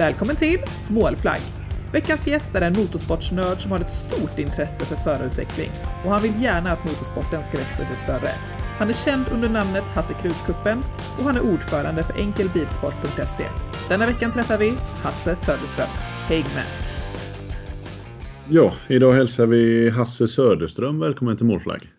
[0.00, 0.58] Välkommen till
[0.90, 1.40] Målflagg!
[1.92, 5.70] Veckans gäst är en motorsportsnörd som har ett stort intresse för förarutveckling
[6.04, 8.30] och han vill gärna att motorsporten ska växa sig större.
[8.78, 10.78] Han är känd under namnet Hasse Krutkuppen
[11.18, 13.46] och han är ordförande för enkelbilsport.se.
[13.88, 14.70] Denna veckan träffar vi
[15.02, 15.92] Hasse Söderström.
[16.28, 16.68] Häng med!
[18.48, 21.92] Ja, idag hälsar vi Hasse Söderström välkommen till Målflagg.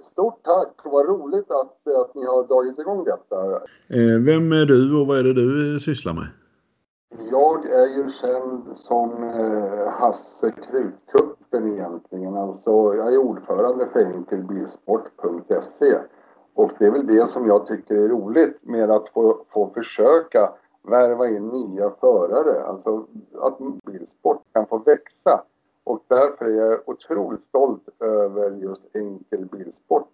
[0.00, 0.74] Stort tack!
[0.84, 3.36] Vad roligt att, att ni har dragit igång detta.
[3.88, 6.26] Eh, vem är du och vad är det du sysslar med?
[7.18, 12.36] Jag är ju känd som eh, Hasse Krutkuppen egentligen.
[12.36, 15.98] Alltså, jag är ordförande för enkelbilsport.se.
[16.54, 20.52] Och det är väl det som jag tycker är roligt med att få, få försöka
[20.82, 22.64] värva in nya förare.
[22.64, 23.06] Alltså
[23.40, 25.44] att bilsport kan få växa.
[25.84, 30.08] Och därför är jag otroligt stolt över just Enkelbilsport.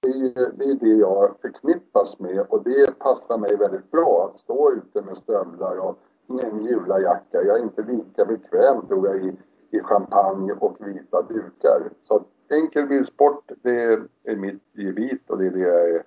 [0.00, 4.30] Det är ju det, är det jag förknippas med och det passar mig väldigt bra
[4.30, 7.42] att stå ute med stövlar och en jularjacka.
[7.42, 9.32] Jag är inte lika bekväm tror jag i,
[9.70, 11.90] i champagne och vita dukar.
[12.02, 16.02] Så enkel bilsport, det är mitt gebit och det är det jag är.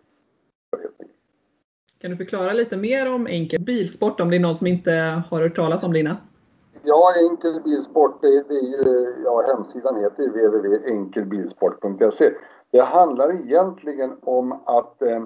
[2.02, 4.92] Kan du förklara lite mer om enkel bilsport om det är någon som inte
[5.30, 6.16] har hört talas om det innan?
[6.84, 12.34] Ja, enkel bilsport, det, det är ju, ja, hemsidan heter www.enkelbilsport.se.
[12.72, 15.24] Det handlar egentligen om att eh,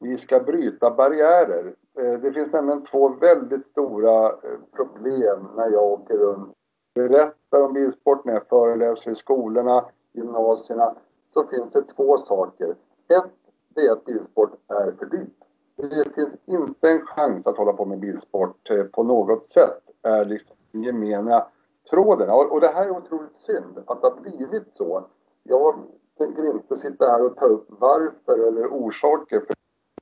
[0.00, 1.74] vi ska bryta barriärer.
[2.00, 6.52] Eh, det finns nämligen två väldigt stora eh, problem när jag åker runt.
[6.94, 10.94] Berättar om bilsport när jag föreläser i skolorna, gymnasierna.
[11.34, 12.68] Så finns det två saker.
[13.08, 13.32] Ett,
[13.74, 15.36] det är att bilsport är för dyrt.
[15.76, 19.82] Det finns inte en chans att hålla på med bilsport eh, på något sätt.
[20.02, 21.46] är liksom gemena
[21.90, 22.30] tråden.
[22.30, 25.04] Och det här är otroligt synd att det har blivit så.
[25.42, 25.74] Jag
[26.18, 29.40] tänker inte sitta här och ta upp varför eller orsaker.
[29.40, 29.54] För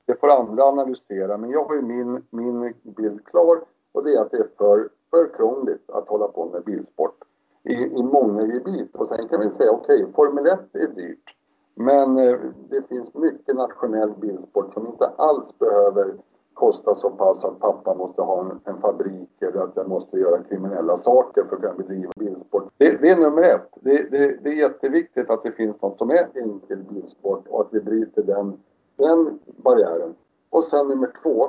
[0.09, 1.37] det får andra analysera.
[1.37, 3.61] Men jag har ju min, min bild klar
[3.91, 7.23] och det är att det är för, för krångligt att hålla på med bilsport
[7.63, 8.95] i, i många gebit.
[8.95, 11.35] Och sen kan vi säga okej, okay, Formel 1 är dyrt.
[11.75, 16.13] Men eh, det finns mycket nationell bilsport som inte alls behöver
[16.53, 20.43] kosta så pass att pappa måste ha en, en fabrik eller att jag måste göra
[20.43, 22.73] kriminella saker för att kunna bedriva bilsport.
[22.77, 23.69] Det, det är nummer ett.
[23.81, 27.67] Det, det, det, är jätteviktigt att det finns något som är enkel bilsport och att
[27.71, 28.57] vi bryter den,
[28.99, 30.15] den barriären.
[30.49, 31.43] Och sen nummer två,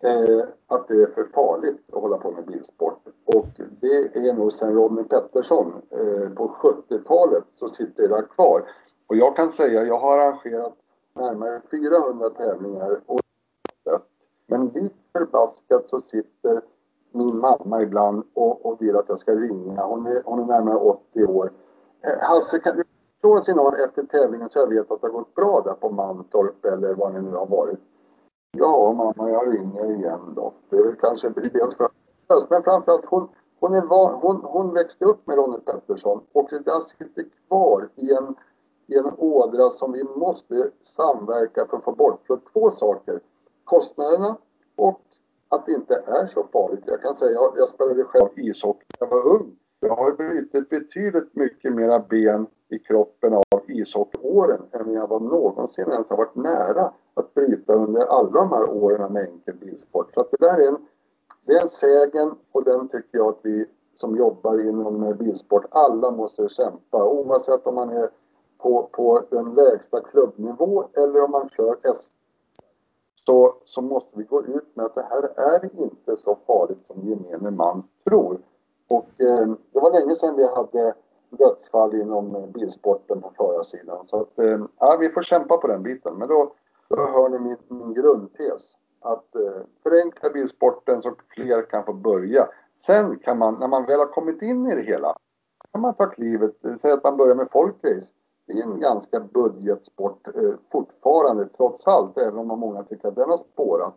[0.00, 3.08] eh, att det är för farligt att hålla på med bilsport.
[3.24, 3.46] Och
[3.80, 8.62] det är nog sen Ronny Pettersson eh, på 70-talet så sitter det där kvar.
[9.06, 10.74] Och jag kan säga, jag har arrangerat
[11.14, 13.20] närmare 400 tävlingar och
[14.46, 16.62] men likt förbaskat så sitter
[17.12, 19.82] min mamma ibland och, och vill att jag ska ringa.
[19.82, 21.52] Hon är, hon är närmare 80 år.
[22.00, 22.84] Eh, Hasse, kan du
[23.26, 25.90] från sin signal efter tävlingen så jag vet att det har gått bra där på
[25.90, 27.78] Mantorp eller vad det nu har varit?
[28.58, 30.52] Ja, mamma, jag ringer igen då.
[30.68, 33.28] Det är väl kanske dels för att men framförallt hon,
[33.60, 37.88] hon, är van, hon, hon växte upp med Ronny Pettersson och det där sitter kvar
[37.94, 38.34] i en,
[38.86, 42.20] i en ådra som vi måste samverka för att få bort.
[42.26, 43.20] För två saker
[43.64, 44.36] kostnaderna
[44.76, 45.00] och
[45.48, 46.84] att det inte är så farligt.
[46.86, 49.56] Jag kan säga, jag, jag spelade själv ishockey när jag var ung.
[49.80, 55.92] Jag har brutit betydligt mycket mera ben i kroppen av ishockeyåren än jag var någonsin
[55.92, 60.14] ens har varit nära att bryta under alla de här åren med enkel bilsport.
[60.14, 60.86] Så att det där är en,
[61.44, 66.10] det är en sägen och den tycker jag att vi som jobbar inom bilsport, alla
[66.10, 68.10] måste kämpa oavsett om man är
[68.58, 72.10] på, på den lägsta klubbnivå eller om man kör S
[73.26, 77.08] så, så måste vi gå ut med att det här är inte så farligt som
[77.08, 78.38] gemene man tror.
[78.88, 80.94] Och eh, det var länge sedan vi hade
[81.30, 84.06] dödsfall inom eh, bilsporten på förarsidan.
[84.06, 86.14] Så att, eh, ja, vi får kämpa på den biten.
[86.14, 86.52] Men då,
[86.88, 88.72] då hör ni min, min grundtes.
[89.00, 92.48] Att eh, förenkla bilsporten så fler kan få börja.
[92.86, 95.16] Sen kan man, när man väl har kommit in i det hela,
[95.72, 96.64] kan man ta klivet.
[96.64, 98.12] Eh, säg att man börjar med folkrace
[98.46, 103.30] det är en ganska budgetsport eh, fortfarande trots allt, även om många tycker att den
[103.30, 103.94] har spårat.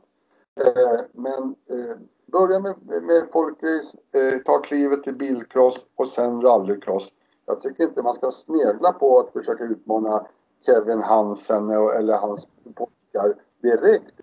[0.66, 1.96] Eh, men eh,
[2.26, 7.14] börja med, med folkrace, eh, ta klivet till bilcross och sen rallycross.
[7.50, 10.28] Jag tycker inte man ska snegla på att försöka utmana
[10.66, 14.22] Kevin Hansen eller hans pojkar direkt.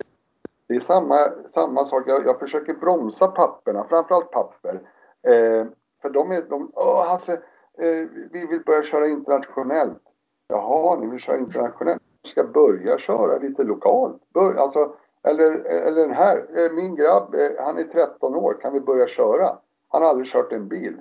[0.69, 2.03] Det är samma, samma sak.
[2.07, 4.75] Jag, jag försöker bromsa papperna, framförallt papper.
[5.23, 5.67] Eh,
[6.03, 6.43] för de är...
[6.49, 7.33] De, åh, Hasse,
[7.79, 10.03] eh, vi vill börja köra internationellt.
[10.49, 12.03] Jaha, ni vill köra internationellt.
[12.23, 14.23] Vi ska börja köra lite lokalt.
[14.35, 18.73] Bör, alltså, eller, eller den här, eh, min grabb, eh, han är 13 år, kan
[18.73, 19.59] vi börja köra?
[19.89, 21.01] Han har aldrig kört en bil.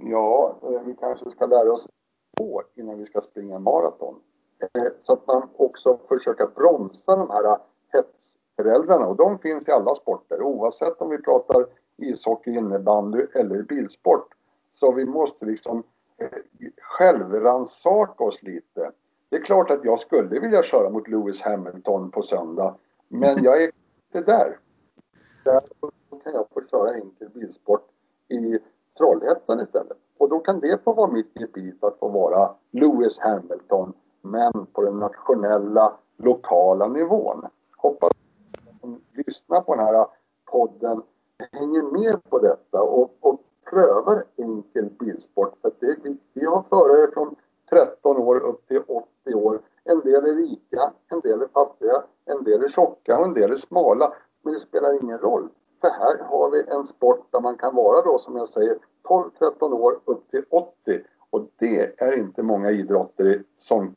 [0.00, 1.88] Ja, eh, vi kanske ska lära oss
[2.36, 4.20] på innan vi ska springa maraton.
[4.60, 7.56] Eh, så att man också försöker bromsa de här eh,
[7.92, 11.66] hetsföräldrarna och de finns i alla sporter oavsett om vi pratar
[11.96, 14.34] ishockey, innebandy eller bilsport.
[14.72, 15.82] Så vi måste liksom
[16.78, 18.92] självrannsaka oss lite.
[19.28, 22.74] Det är klart att jag skulle vilja köra mot Lewis Hamilton på söndag,
[23.08, 23.70] men jag är
[24.14, 24.58] inte där.
[25.44, 25.90] Därför
[26.24, 27.88] kan jag få köra enkel bilsport
[28.28, 28.58] i
[28.98, 29.98] Trollhättan istället.
[30.18, 34.82] Och då kan det få vara mitt gebit att få vara Lewis Hamilton, men på
[34.82, 37.46] den nationella, lokala nivån.
[37.76, 40.06] Hoppas att som lyssnar på den här
[40.50, 41.02] podden
[41.52, 43.40] hänger med på detta och, och
[43.70, 45.54] prövar enkel bilsport.
[45.62, 47.36] För det, vi, vi har förare från
[47.70, 48.82] 13 år upp till
[49.24, 49.60] 80 år.
[49.84, 53.52] En del är rika, en del är fattiga, en del är tjocka och en del
[53.52, 54.12] är smala.
[54.42, 55.48] Men det spelar ingen roll.
[55.82, 59.72] För här har vi en sport där man kan vara då som jag säger 12-13
[59.72, 61.00] år upp till 80.
[61.30, 63.94] Och det är inte många idrotter som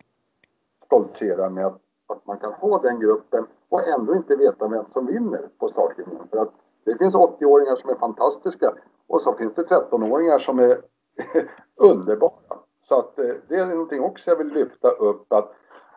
[0.86, 5.06] stoltserar med att, att man kan ha den gruppen och ändå inte veta vem som
[5.06, 6.28] vinner på startlinjen.
[6.32, 6.52] För att
[6.84, 8.74] det finns 80-åringar som är fantastiska
[9.08, 10.82] och så finns det 13-åringar som är
[11.76, 12.58] underbara.
[12.82, 15.52] Så att eh, det är någonting också jag vill lyfta upp att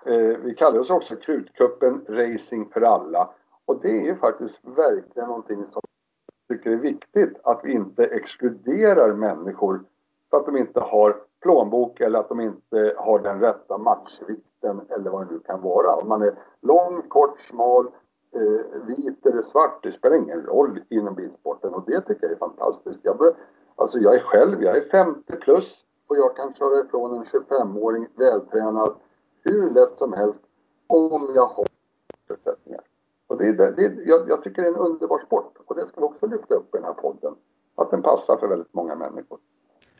[0.06, 3.30] eh, vi kallar oss också Krutkuppen Racing för alla.
[3.68, 5.82] Och det är ju faktiskt verkligen någonting som
[6.48, 9.84] jag tycker är viktigt att vi inte exkluderar människor
[10.30, 15.10] för att de inte har plånbok eller att de inte har den rätta matchvikten eller
[15.10, 15.94] vad det nu kan vara.
[15.94, 17.86] Om man är lång, kort, smal,
[18.34, 22.36] eh, vit eller svart, det spelar ingen roll inom bilsporten och det tycker jag är
[22.36, 23.00] fantastiskt.
[23.02, 23.34] Jag,
[23.76, 28.06] alltså jag är själv, jag är 50 plus och jag kan köra ifrån en 25-åring
[28.16, 28.94] vältränad
[29.44, 30.40] hur lätt som helst
[30.86, 31.66] om jag har
[32.26, 32.80] förutsättningar.
[33.28, 36.00] Och det, det, det, jag, jag tycker det är en underbar sport och det ska
[36.00, 37.34] vi också lyfta upp i den här podden.
[37.74, 39.38] Att den passar för väldigt många människor.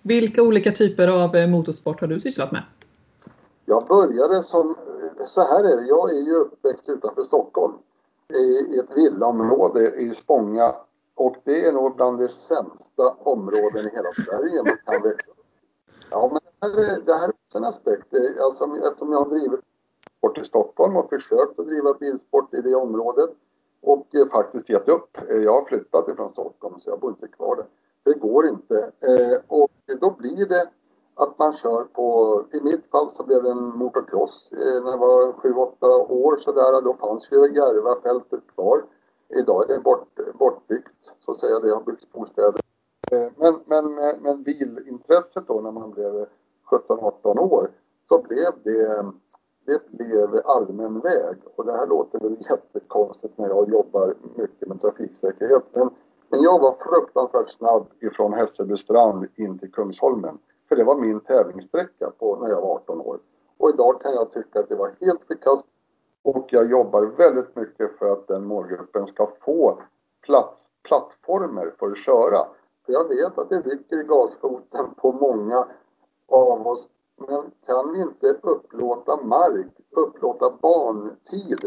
[0.02, 2.62] Vilka olika typer av eh, motorsport har du sysslat med?
[3.64, 4.76] Jag började som,
[5.26, 7.74] så här är det, jag är ju uppväxt utanför Stockholm
[8.34, 10.74] i ett villaområde i Spånga
[11.14, 15.32] och det är nog bland de sämsta områden i hela Sverige man kan växa
[16.10, 18.06] Ja, men det här, är, det här är också en aspekt.
[18.40, 19.60] Alltså, eftersom jag har drivit
[20.20, 23.30] bilsport i Stockholm och försökt att driva bilsport i det området
[23.82, 25.16] och eh, faktiskt gett upp.
[25.30, 27.66] Eh, jag har flyttat ifrån Stockholm så jag bor inte kvar där.
[28.02, 28.92] Det går inte.
[29.00, 29.70] Eh, och
[30.00, 30.68] då blir det
[31.14, 34.98] att man kör på, i mitt fall så blev det en motocross eh, när jag
[34.98, 36.82] var 7-8 år sådär.
[36.82, 38.84] Då fanns ju Järvafältet kvar.
[39.28, 41.58] Idag är det bort, bortbyggt så att säga.
[41.58, 42.60] Det har byggts bostäder.
[43.12, 46.26] Eh, men, men, eh, men bilintresset då när man blev
[46.70, 47.70] 17-18 år
[48.08, 49.04] så blev det,
[49.68, 51.36] det blev allmän väg.
[51.56, 55.62] Och det här låter väl jättekonstigt när jag jobbar mycket med trafiksäkerhet.
[55.72, 55.90] Men,
[56.28, 60.38] men jag var fruktansvärt snabb ifrån Hässelbystrand in till Kungsholmen.
[60.68, 63.18] För det var min tävlingssträcka på när jag var 18 år.
[63.58, 65.74] Och idag kan jag tycka att det var helt förkastligt.
[66.22, 69.78] Och jag jobbar väldigt mycket för att den målgruppen ska få
[70.26, 72.46] plats, plattformar för att köra.
[72.86, 75.66] För jag vet att det rycker i gasfoten på många
[76.28, 76.88] av oss.
[77.18, 81.58] Men kan vi inte upplåta mark, upplåta bantid,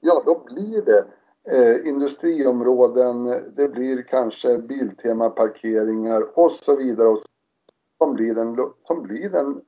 [0.00, 1.04] ja då blir det
[1.50, 3.24] eh, industriområden,
[3.56, 7.08] det blir kanske Biltema-parkeringar och så vidare.
[7.08, 7.18] Och
[7.98, 8.56] som blir den,
[8.86, 9.60] som blir den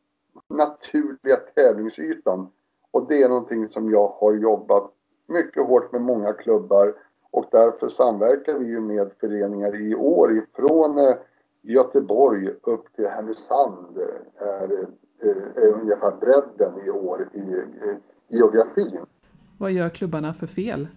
[0.49, 2.49] naturliga tävlingsytan.
[2.91, 4.93] Och det är någonting som jag har jobbat
[5.27, 6.95] mycket hårt med många klubbar
[7.31, 11.15] och därför samverkar vi ju med föreningar i år ifrån eh,
[11.63, 13.99] Göteborg upp till Härnösand
[14.37, 14.87] är,
[15.21, 17.65] är, är ungefär bredden i år i,
[18.29, 18.99] geografin.
[19.59, 20.89] Vad gör klubbarna för fel?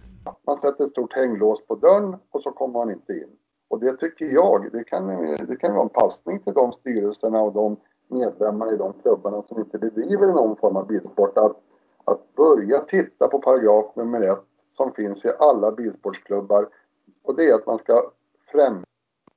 [0.46, 3.30] Man sätter ett stort hänglås på dörren och så kommer man inte in.
[3.68, 5.06] Och det tycker jag, det kan,
[5.48, 7.76] det kan vara en passning till de styrelserna och de
[8.08, 11.56] medlemmar i de klubbarna som inte bedriver någon form av bilsport att,
[12.04, 14.44] att börja titta på paragraf nummer ett
[14.76, 16.68] som finns i alla bilsportsklubbar
[17.22, 18.10] och det är att man ska
[18.52, 18.84] främja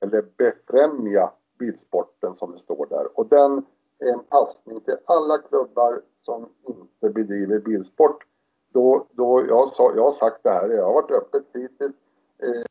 [0.00, 3.18] eller befrämja bilsporten som det står där.
[3.18, 3.64] Och den
[3.98, 8.24] en passning till alla klubbar som inte bedriver bilsport.
[8.72, 11.94] Då, då jag, sa, jag har sagt det här, jag har varit öppet kritisk.
[12.38, 12.62] Eh,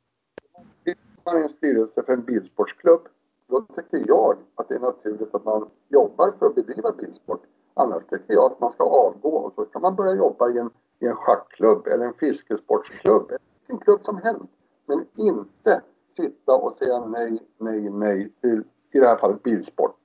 [1.28, 3.02] man i en styrelse för en bilsportsklubb,
[3.48, 7.44] då tycker jag att det är naturligt att man jobbar för att bedriva bilsport.
[7.74, 10.70] Annars tycker jag att man ska avgå och så kan man börja jobba i en,
[11.00, 13.32] i en schackklubb eller en fiskesportsklubb.
[13.68, 14.52] En klubb som helst.
[14.86, 15.82] Men inte
[16.18, 19.97] sitta och säga nej, nej, nej till, i det här fallet bilsport.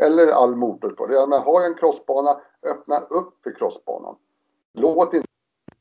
[0.00, 1.10] Eller all motorsport.
[1.12, 4.16] Ja, men har jag en crossbana, öppna upp för crossbanan.
[4.72, 5.28] Låt inte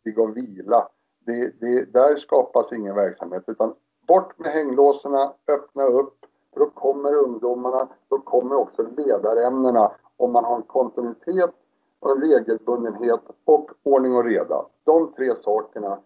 [0.06, 0.88] ligga och vila.
[1.26, 3.74] Det, det, där skapas ingen verksamhet utan
[4.08, 6.26] bort med hänglåserna, öppna upp.
[6.54, 11.52] För då kommer ungdomarna, då kommer också ledarämnena om man har en kontinuitet
[12.00, 14.66] och en regelbundenhet och ordning och reda.
[14.84, 16.00] De tre sakerna,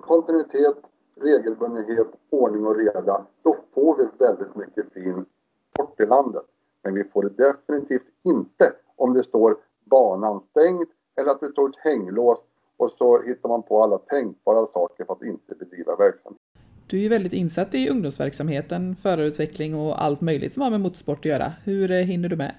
[0.00, 0.76] kontinuitet,
[1.20, 5.24] regelbundenhet, ordning och reda, då får vi väldigt mycket fin
[5.72, 6.44] sport i landet.
[6.82, 11.68] Men vi får det definitivt inte om det står banan stängd eller att det står
[11.68, 12.38] ett hänglås
[12.76, 16.40] och så hittar man på alla tänkbara saker för att inte bedriva verksamhet.
[16.86, 21.18] Du är ju väldigt insatt i ungdomsverksamheten, förarutveckling och allt möjligt som har med motorsport
[21.18, 21.52] att göra.
[21.64, 22.54] Hur eh, hinner du med?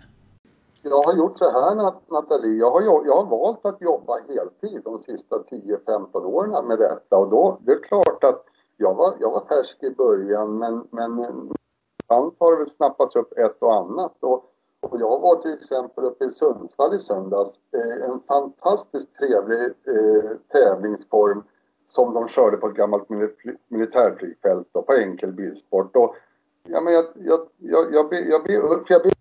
[0.82, 1.76] Jag har gjort så här
[2.12, 7.18] Nathalie, jag har, jag har valt att jobba heltid de sista 10-15 åren med detta
[7.18, 8.46] och då, det är klart att
[8.78, 11.20] jag var, jag var färsk i början men, men
[12.04, 14.44] ibland har det väl snappats upp ett och annat och,
[14.82, 20.32] och jag var till exempel uppe i Sundsvall i söndags, eh, en fantastiskt trevlig eh,
[20.52, 21.44] tävlingsform
[21.90, 23.10] som de körde på ett gammalt
[23.68, 25.96] militärflygfält på enkel bilsport.
[25.96, 26.16] Och,
[26.64, 28.54] ja, men jag, jag, jag, jag, ber, jag, ber,
[28.88, 29.12] jag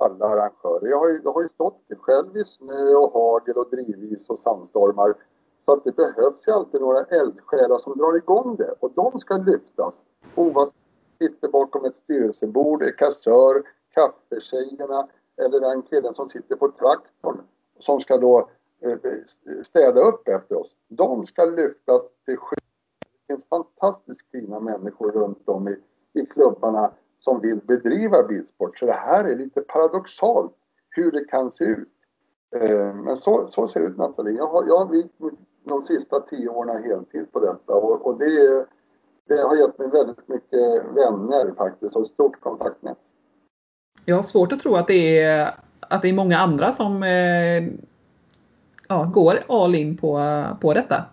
[0.00, 0.90] alla arrangörer.
[0.90, 4.38] Jag har, ju, jag har ju stått själv i snö och hagel och drivis och
[4.38, 5.14] sandstormar.
[5.64, 9.36] Så att det behövs ju alltid några eldsjälar som drar igång det och de ska
[9.36, 10.00] lyftas.
[10.34, 10.74] Oavsett
[11.18, 13.62] sitter bakom ett styrelsebord, är kassör,
[13.96, 17.40] kaffetjejerna eller den killen som sitter på traktorn
[17.78, 18.48] som ska då
[18.80, 20.76] eh, eh, städa upp efter oss.
[20.88, 22.58] De ska lyftas till skydd.
[23.26, 25.76] Det finns fantastiskt fina människor runt om i,
[26.12, 28.78] i klubbarna som vill bedriva bilsport.
[28.78, 30.52] Så det här är lite paradoxalt
[30.90, 31.88] hur det kan se ut.
[32.56, 34.36] Eh, men så, så ser det ut Nathalie.
[34.36, 35.14] Jag har, jag har vikt
[35.64, 38.66] de sista tio åren heltid på detta och, och det,
[39.24, 42.98] det har gett mig väldigt mycket vänner faktiskt och stort kontaktnät.
[44.08, 47.64] Jag har svårt att tro att det är, att det är många andra som eh,
[48.88, 51.04] ja, går all in på, på detta.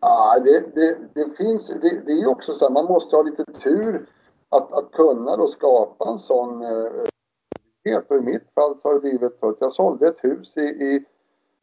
[0.00, 3.44] Ja, det, det, det finns, det, det är också så här, man måste ha lite
[3.44, 4.06] tur
[4.48, 8.94] att, att kunna då skapa en sån eh, eh och I mitt fall så har
[8.94, 11.04] det blivit så att jag sålde ett hus i, i,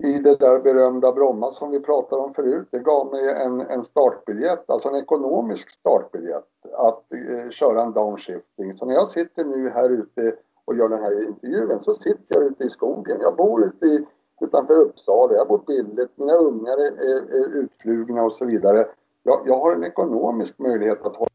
[0.04, 2.68] i det där berömda Bromma som vi pratade om förut.
[2.72, 8.74] Det gav mig en, en startbiljett, alltså en ekonomisk startbiljett att eh, köra en downshifting.
[8.74, 10.36] Så när jag sitter nu här ute
[10.66, 13.18] och gör den här intervjun så sitter jag ute i skogen.
[13.22, 14.06] Jag bor ute i,
[14.42, 18.88] utanför Uppsala, jag bor billigt, mina ungar är, är, är utflugna och så vidare.
[19.24, 21.30] Jag, jag har en ekonomisk möjlighet att hålla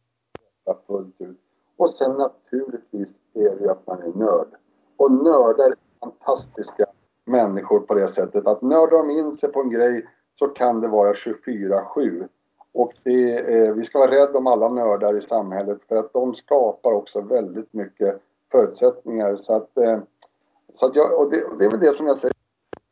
[0.65, 1.39] detta fullt ut.
[1.77, 4.49] Och sen naturligtvis är det ju att man är nörd.
[4.97, 6.87] Och nördar är fantastiska
[7.25, 10.07] människor på det sättet att nördar de in sig på en grej
[10.39, 12.29] så kan det vara 24-7.
[12.73, 16.35] Och det eh, vi ska vara rädda om alla nördar i samhället för att de
[16.35, 18.21] skapar också väldigt mycket
[18.53, 19.37] förutsättningar.
[19.37, 19.99] Så att, eh,
[20.75, 22.35] så att jag, och det, och det är väl det som jag säger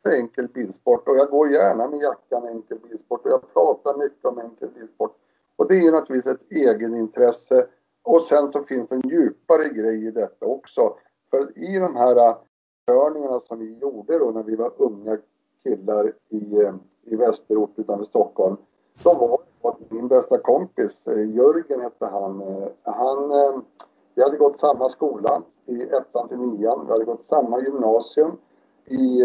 [0.03, 4.25] för enkel bilsport och jag går gärna med jackan enkel bilsport och jag pratar mycket
[4.25, 5.15] om enkel bilsport.
[5.55, 7.67] Och det är ju naturligtvis ett egenintresse
[8.03, 10.95] och sen så finns det en djupare grej i detta också.
[11.29, 12.37] För i de här eh,
[12.91, 15.17] körningarna som vi gjorde då när vi var unga
[15.63, 18.57] killar i, eh, i Västerort utanför Stockholm.
[19.03, 19.13] Då
[19.61, 22.41] var det min bästa kompis, eh, Jörgen hette han.
[22.41, 23.31] Eh, han
[24.15, 26.85] vi hade gått samma skola i ettan till nian.
[26.85, 28.31] Vi hade gått samma gymnasium
[28.85, 29.23] i,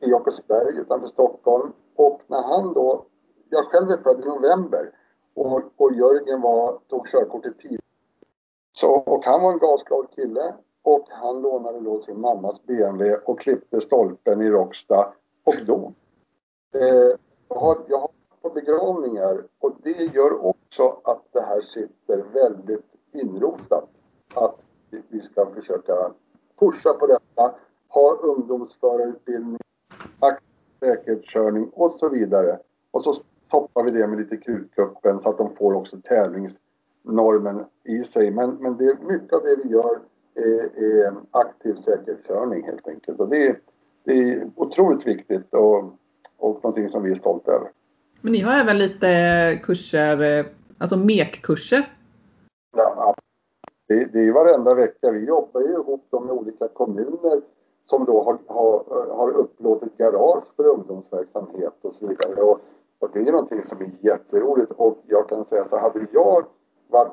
[0.00, 1.72] i Jakobsberg utanför Stockholm.
[1.96, 3.04] Och när han då,
[3.50, 4.90] jag själv är född i november
[5.34, 7.80] och, och Jörgen var, tog körkortet tidigt.
[8.72, 13.40] Så, och han var en gasglad kille och han lånade då sin mammas BMW och
[13.40, 15.12] klippte stolpen i Råcksta
[15.44, 15.94] och dog.
[16.74, 18.10] Eh, jag, har, jag har
[18.42, 23.88] på begravningar och det gör också att det här sitter väldigt inrotat.
[24.34, 24.64] Att
[25.08, 26.12] vi ska försöka
[26.58, 27.54] pusha på detta,
[27.88, 29.58] ha ungdomsförarutbildning,
[30.80, 32.58] säkerhetskörning och så vidare.
[32.90, 33.14] Och så
[33.50, 38.30] toppar vi det med lite krutkuppen så att de får också tävlingsnormen i sig.
[38.30, 40.00] Men, men det är mycket av det vi gör
[40.34, 43.20] är, är aktiv säkerhetskörning helt enkelt.
[43.20, 43.60] Och det är,
[44.04, 45.84] det är otroligt viktigt och,
[46.36, 47.70] och någonting som vi är stolta över.
[48.20, 50.46] Men ni har även lite kurser,
[50.78, 51.92] alltså MEK-kurser?
[52.76, 53.14] Ja,
[53.88, 55.10] det, det är varenda vecka.
[55.10, 57.40] Vi jobbar ju ihop med olika kommuner
[57.86, 58.84] som då har, har,
[59.16, 62.42] har upplåtit garage för ungdomsverksamhet och så vidare.
[62.42, 62.60] Och,
[62.98, 66.44] och det är någonting som är jätteroligt och jag kan säga så hade jag
[66.88, 67.12] varit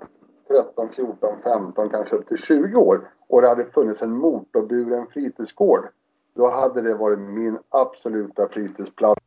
[0.51, 5.87] 13, 14, 15, kanske upp till 20 år och det hade funnits en motorburen fritidsgård.
[6.33, 9.21] Då hade det varit min absoluta fritidsplats.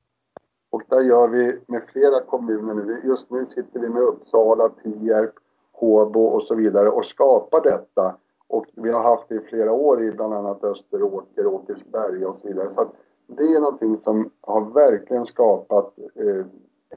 [0.71, 3.01] Och där gör vi med flera kommuner nu.
[3.05, 5.35] Just nu sitter vi med Uppsala, Tierp,
[5.73, 8.17] Håbo och så vidare och skapar detta.
[8.47, 12.49] Och vi har haft det i flera år i bland annat Österåker, Åkersberga och så
[12.49, 12.73] vidare.
[12.73, 12.87] Så
[13.27, 16.47] det är någonting som har verkligen skapat eh,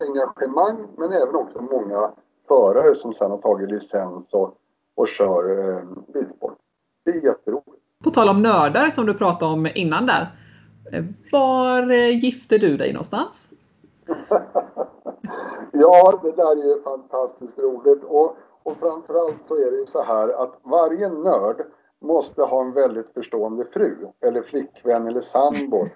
[0.07, 2.11] engagemang men även också många
[2.47, 4.53] förare som sedan har tagit licens och,
[4.95, 6.57] och kör eh, bilsport.
[7.05, 7.83] Det är jätteroligt.
[8.03, 10.27] På tal om nördar som du pratade om innan där.
[11.31, 13.49] Var eh, gifte du dig någonstans?
[15.71, 18.03] Ja, det där är ju fantastiskt roligt.
[18.03, 21.65] Och, och framförallt så är det ju så här att varje nörd
[21.99, 25.87] måste ha en väldigt förstående fru eller flickvän eller sambo.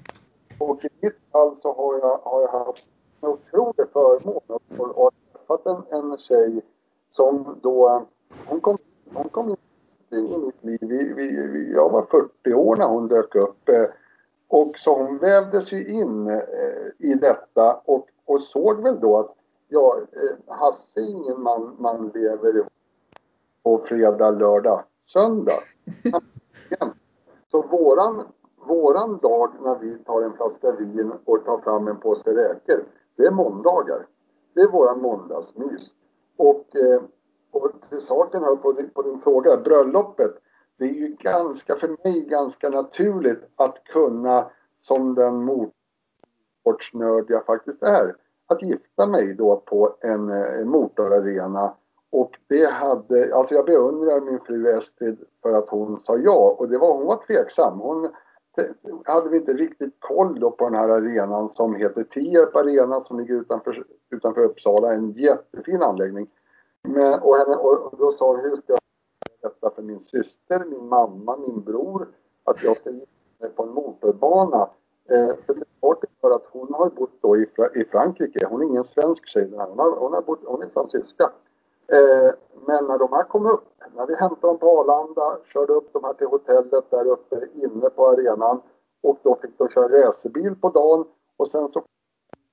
[0.58, 2.84] Och i mitt fall så har jag, har jag haft
[3.20, 5.14] en otrolig förmån och, och, och
[5.46, 6.62] träffat en, en tjej
[7.10, 8.06] som då,
[8.46, 8.78] hon kom,
[9.14, 9.56] hon kom in
[10.10, 13.68] i mitt liv, vi, vi, vi, jag var 40 år när hon dök upp.
[13.68, 13.84] Eh,
[14.48, 16.38] och så hon vävdes ju in eh,
[16.98, 19.34] i detta och, och såg väl då att
[19.68, 22.68] ja, eh, Hasse är ingen man, man lever
[23.62, 25.60] på fredag, lördag, söndag.
[27.50, 28.22] Så våran,
[28.56, 32.84] våran dag när vi tar en flaska vin och tar fram en påse räkor,
[33.16, 34.06] det är måndagar.
[34.56, 35.92] Det är våran måndagsmys.
[36.36, 37.02] Och, eh,
[37.50, 40.34] och till saken här på din, på din fråga, bröllopet.
[40.78, 47.82] Det är ju ganska, för mig ganska naturligt att kunna, som den motorsportsnörd jag faktiskt
[47.82, 51.74] är, att gifta mig då på en, eh, en motorarena.
[52.10, 56.68] Och det hade, alltså jag beundrar min fru Estrid för att hon sa ja och
[56.68, 57.80] det var, hon var tveksam.
[57.80, 58.08] Hon
[59.04, 63.20] hade vi inte riktigt koll då på den här arenan som heter Tierp Arena som
[63.20, 66.30] ligger utanför, utanför Uppsala, en jättefin anläggning.
[66.82, 68.78] Men, och, henne, och då sa hon, hur ska jag
[69.42, 72.08] berätta för min syster, min mamma, min bror?
[72.44, 73.06] Att jag ska gifta
[73.40, 74.68] mig på en motorbana.
[75.08, 78.46] Eh, för det är för att hon har bott då i, i Frankrike.
[78.46, 81.30] Hon är ingen svensk tjej, hon, har, hon, har bott, hon är fransyska.
[81.88, 82.30] Eh,
[82.66, 83.64] men när de här kom upp,
[83.96, 87.90] när vi hämtade dem på Arlanda, körde upp dem här till hotellet där uppe inne
[87.90, 88.60] på arenan
[89.02, 91.04] och då fick de köra racerbil på dagen
[91.36, 91.82] och sen så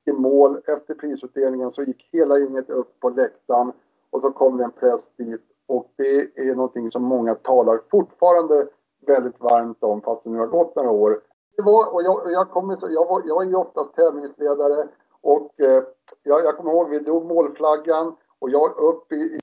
[0.06, 3.72] i mål efter prisutdelningen så gick hela gänget upp på läktaren
[4.10, 8.68] och så kom det en präst dit och det är någonting som många talar fortfarande
[9.08, 11.22] väldigt varmt om fast det nu har gått några år.
[11.56, 14.88] Det var, och jag, jag, kommer, jag, var, jag är ju oftast tävlingsledare
[15.22, 15.84] och eh,
[16.24, 19.40] jag, jag kommer ihåg vi drog målflaggan och jag upp i,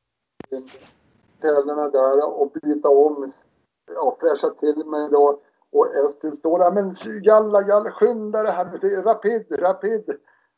[0.51, 0.61] i
[1.39, 3.33] ställena där och byta om,
[3.95, 5.41] ja, fräscha till mig då.
[5.73, 10.05] Och Estil står där, men jalla, jalla, skynda det här, rapid, rapid.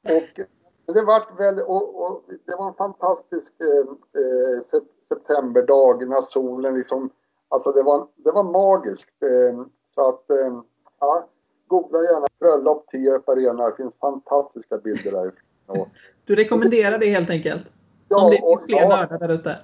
[0.04, 6.20] Och eh, det vart väl, och, och, det var en fantastisk eh, eh septemberdag när
[6.20, 7.10] solen liksom,
[7.48, 9.22] alltså det var, det var magiskt.
[9.22, 10.62] Eh, så att, eh,
[11.00, 11.28] ja,
[11.66, 15.90] googla gärna bröllop Tierp Arena, det finns fantastiska bilder därifrån.
[16.24, 17.66] Du rekommenderar det helt enkelt?
[18.12, 19.58] Ja, Om det finns fler ja, nördar där ute?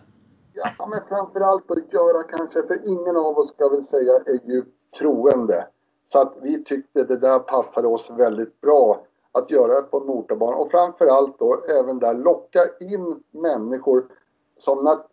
[0.53, 4.75] Ja, men framförallt att göra kanske, för ingen av oss ska väl säga är djupt
[4.99, 5.67] troende.
[6.13, 10.57] Så att vi tyckte det där passade oss väldigt bra att göra på en motorbana
[10.57, 14.07] och framförallt då även där locka in människor
[14.59, 15.07] som nat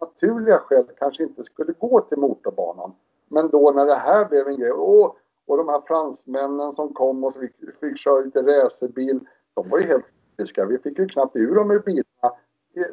[0.00, 2.92] naturliga skäl kanske inte skulle gå till motorbanan.
[3.28, 7.24] Men då när det här blev en grej, och, och de här fransmännen som kom
[7.24, 9.20] och fick, fick köra lite racerbil,
[9.54, 10.04] de var ju helt
[10.38, 10.64] fantastiska.
[10.64, 12.36] Vi fick ju knappt ur dem ur bilarna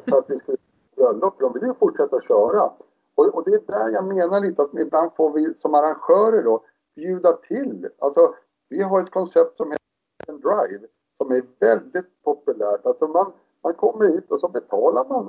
[0.08, 0.58] för att vi skulle
[0.96, 1.40] bröllop.
[1.40, 2.72] De vill ju fortsätta köra.
[3.14, 6.64] Och, och, det är där jag menar lite att ibland får vi som arrangörer då
[6.94, 7.88] bjuda till.
[7.98, 8.34] Alltså,
[8.68, 10.86] vi har ett koncept som heter Drive
[11.16, 12.86] som är väldigt populärt.
[12.86, 15.28] Alltså man, man kommer hit och så betalar man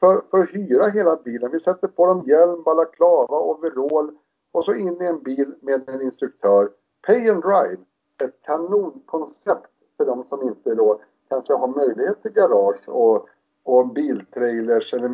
[0.00, 1.50] för, för att hyra hela bilen.
[1.50, 4.10] Vi sätter på dem hjälm, balaklava, overall
[4.52, 6.70] och så in i en bil med en instruktör.
[7.06, 7.76] Pay and Drive,
[8.24, 13.28] ett kanonkoncept för de som inte då kanske har möjlighet till garage och
[13.64, 14.94] och biltrailers.
[14.94, 15.08] Eller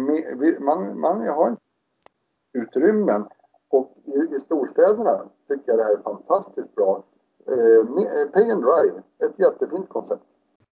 [0.60, 1.56] man, man har
[2.52, 3.24] utrymmen.
[3.70, 7.04] Och i, i storstäderna tycker jag det här är fantastiskt bra.
[7.46, 7.84] Eh,
[8.32, 10.22] pay and drive, ett jättefint koncept.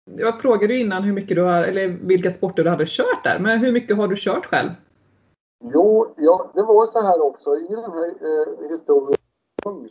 [0.05, 3.59] Jag frågade innan hur mycket du har, eller vilka sporter du hade kört där, men
[3.59, 4.71] hur mycket har du kört själv?
[5.65, 7.57] Jo, ja, det var så här också.
[7.57, 9.19] I den här eh, historien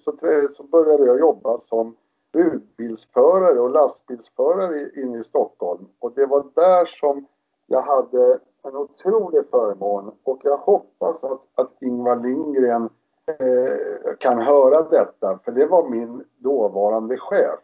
[0.03, 0.17] så,
[0.57, 1.95] så började jag jobba som
[2.33, 5.87] budbilsförare och lastbilsförare inne i Stockholm.
[5.99, 7.25] Och det var där som
[7.67, 12.89] jag hade en otrolig förmån och jag hoppas att, att Ingvar Lindgren
[13.28, 17.60] eh, kan höra detta för det var min dåvarande chef.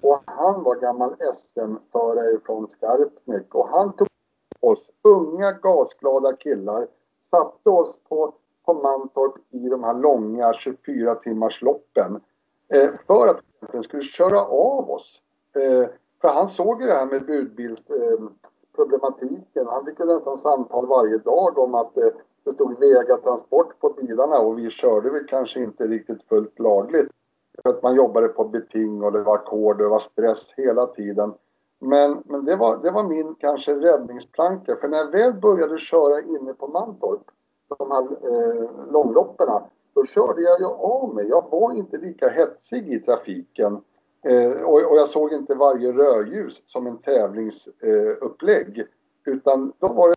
[0.00, 4.08] Och han var gammal SM-förare från Skarpnäck och han tog
[4.60, 6.86] oss unga gasglada killar,
[7.30, 12.20] satte oss på, på Mantorp i de här långa 24 timmars loppen
[12.74, 13.40] eh, för att
[13.72, 15.20] han skulle köra av oss.
[15.54, 15.88] Eh,
[16.20, 18.20] för han såg ju det här med budbils eh,
[18.74, 19.66] problematiken.
[19.66, 22.12] Han fick ju nästan samtal varje dag om att det,
[22.44, 22.76] det stod
[23.22, 27.08] transport på bilarna och vi körde väl kanske inte riktigt fullt lagligt.
[27.62, 30.86] För att man jobbade på beting och det var ackord och det var stress hela
[30.86, 31.34] tiden.
[31.78, 36.20] Men, men det, var, det var min kanske räddningsplanka för när jag väl började köra
[36.20, 37.22] inne på Mantorp,
[37.78, 39.48] de här eh, långloppen,
[39.94, 41.28] då körde jag ju av mig.
[41.28, 43.80] Jag var inte lika hetsig i trafiken
[44.22, 48.78] Eh, och, och, jag såg inte varje rödljus som en tävlingsupplägg.
[48.78, 48.84] Eh,
[49.24, 50.14] utan då var det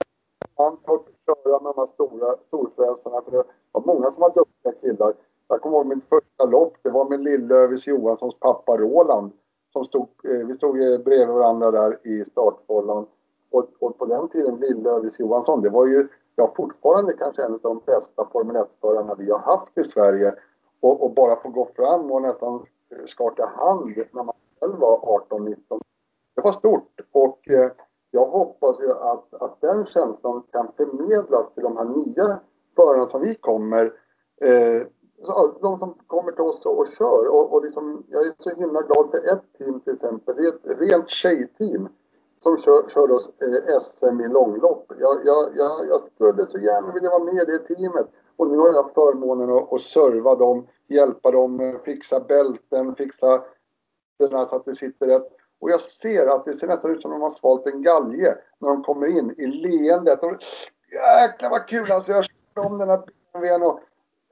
[0.57, 3.21] man fick köra med de här stora storfräsarna.
[3.21, 5.13] För det var många som var duktiga killar.
[5.47, 6.77] Jag kommer ihåg mitt första lopp.
[6.81, 9.31] Det var med Lillövis Johanssons pappa Roland.
[9.73, 13.05] Som stod, eh, vi stod eh, bredvid varandra där i startfållan.
[13.51, 17.59] Och, och, på den tiden Lillövis Johansson, det var ju ja, fortfarande kanske en av
[17.61, 20.33] de bästa Formel 1-förarna vi har haft i Sverige.
[20.79, 22.65] Och, och, bara få gå fram och nästan
[22.99, 24.97] Eh, skaka hand när man själv var
[25.29, 25.55] 18-19.
[26.35, 27.71] Det var stort och eh,
[28.11, 32.39] jag hoppas ju att, att den känslan kan förmedlas till de här nya
[32.75, 33.85] förarna som vi kommer.
[34.41, 34.87] Eh,
[35.61, 37.27] de som kommer till oss och, och kör.
[37.27, 40.35] Och, och liksom, jag är så himla glad för ett team till exempel.
[40.35, 41.87] Det är ett rent tjejteam
[42.43, 44.91] som kör, kör oss eh, SM i långlopp.
[44.99, 48.07] Jag, jag, jag, jag skulle så gärna vilja vara med i det teamet.
[48.37, 53.43] Och nu har jag förmånen att, att serva dem, hjälpa dem, fixa bälten, fixa
[54.31, 55.31] så att det sitter rätt.
[55.59, 58.37] Och jag ser att det ser nästan ut som om de har svalt en galge
[58.59, 60.23] när de kommer in i leendet.
[60.23, 60.37] Och,
[60.93, 63.01] Jäklar vad kul alltså, jag kör om den här
[63.33, 63.79] BMWn och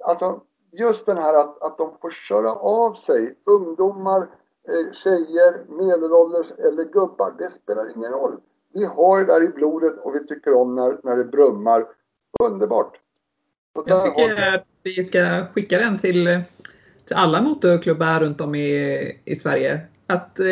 [0.04, 4.22] alltså just den här att, att de får köra av sig, ungdomar,
[4.68, 8.38] eh, tjejer, medelålders eller gubbar, det spelar ingen roll.
[8.74, 11.88] Vi har det där i blodet och vi tycker om när, när det brummar.
[12.44, 13.00] Underbart!
[13.74, 16.42] Jag tycker att vi ska skicka den till,
[17.06, 19.82] till alla motorklubbar runt om i, i Sverige.
[20.08, 20.46] Att eh,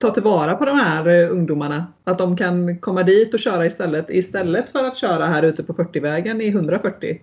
[0.00, 1.86] ta tillvara på de här eh, ungdomarna.
[2.04, 4.10] Att de kan komma dit och köra istället.
[4.10, 7.20] Istället för att köra här ute på 40-vägen i 140.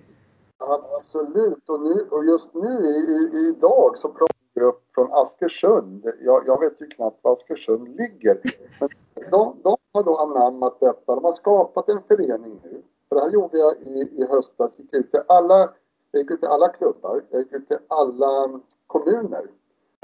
[0.97, 1.69] absolut.
[1.69, 6.11] Och, nu, och just nu i, i, idag så pratar vi upp från Askersund.
[6.21, 8.41] Jag, jag vet ju knappt var Askersund ligger.
[8.79, 8.89] Men
[9.31, 11.15] de, de har då anammat detta.
[11.15, 12.81] De har skapat en förening nu.
[13.09, 14.71] För det här gjorde jag i, i höstas.
[14.77, 15.73] Jag gick ut till alla,
[16.11, 17.23] jag gick ut till alla klubbar.
[17.29, 19.47] Jag gick ut till alla kommuner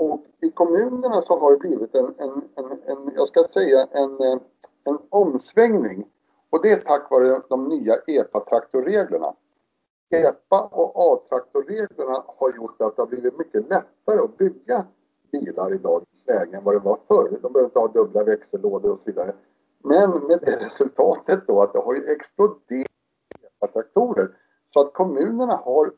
[0.01, 4.21] och i kommunerna så har det blivit en, en, en, en jag ska säga en,
[4.21, 4.39] eh,
[4.83, 6.07] en omsvängning.
[6.49, 9.33] Och det är tack vare de nya EPA-traktorreglerna.
[10.09, 14.85] EPA och A-traktorreglerna har gjort att det har blivit mycket lättare att bygga
[15.31, 17.39] bilar i dagens läge än vad det var förr.
[17.41, 19.33] De behöver inte ha dubbla växellådor och så vidare.
[19.83, 22.90] Men med det resultatet då att det har ju exploderat
[23.73, 24.37] traktorer,
[24.73, 25.91] så att kommunerna har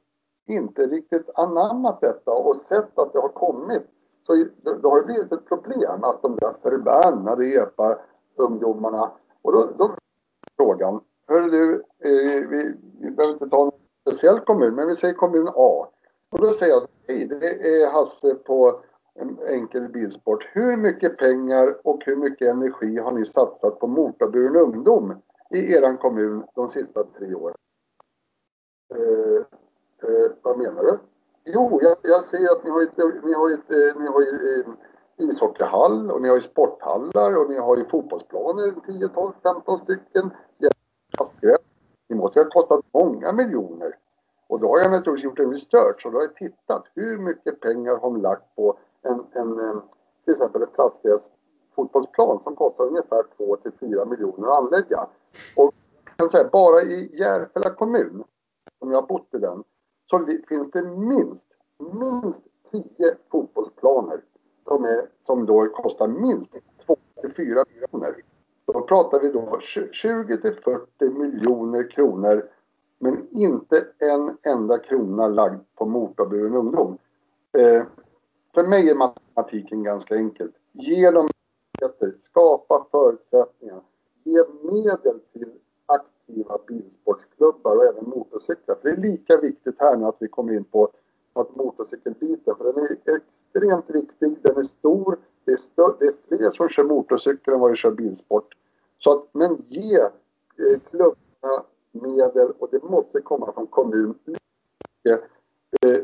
[0.47, 3.83] inte riktigt anammat detta och sett att det har kommit
[4.27, 4.45] så
[4.81, 9.95] då har det blivit ett problem att de där förbannade EPA-ungdomarna och då, då
[10.57, 15.13] frågan, hörru du, eh, vi, vi behöver inte ta en speciell kommun, men vi säger
[15.13, 15.87] kommun A.
[16.29, 18.81] Och då säger jag, hej, det är Hasse på
[19.49, 20.47] Enkel Bilsport.
[20.51, 25.13] Hur mycket pengar och hur mycket energi har ni satsat på motorburen ungdom
[25.49, 27.55] i er kommun de sista tre åren?
[28.95, 29.37] Eh,
[30.09, 30.99] eh, vad menar du?
[31.45, 34.73] Jo, jag, jag ser att ni har ett, ni har ett, ni har ett, eh,
[35.17, 40.29] ishockeyhall och ni har ju sporthallar och ni har ju fotbollsplaner, 10, 12, 15 stycken.
[42.09, 43.95] Det måste ju ha kostat många miljoner.
[44.47, 47.59] Och då har jag naturligtvis gjort en research och då har jag tittat hur mycket
[47.59, 49.75] pengar har de lagt på en, en eh,
[50.25, 55.07] till exempel en plastgräsfotbollsplan som kostar ungefär 2 till 4 miljoner att anlägga.
[55.55, 55.73] Och
[56.05, 58.23] jag kan säga, bara i Järfälla kommun,
[58.79, 59.63] som jag har bott i den,
[60.09, 61.47] så finns det minst,
[61.79, 64.21] minst 10 fotbollsplaner
[64.67, 66.51] som, är, som då kostar minst
[66.85, 66.95] 2
[67.35, 68.15] 4 miljoner.
[68.65, 69.59] Då pratar vi då
[69.91, 72.49] 20 till 40 miljoner kronor
[72.99, 76.97] men inte en enda krona lagd på motorburen ungdom.
[77.57, 77.83] Eh,
[78.53, 80.51] för mig är matematiken ganska enkel.
[80.71, 81.29] Ge dem
[81.81, 83.81] möjligheter, skapa förutsättningar,
[84.23, 85.51] ge medel till
[86.27, 88.75] aktiva bilsportsklubbar och även motorcyklar.
[88.75, 90.89] För det är lika viktigt här nu att vi kommer in på
[91.33, 96.13] att motorcykelbiten, för den är extremt viktig, den är stor, det är, stö- det är
[96.27, 98.57] fler som kör motorcykel än vad det kör bilsport.
[98.97, 104.15] Så att, men ge eh, klubbarna medel och det måste komma från kommun.
[105.09, 105.17] Eh,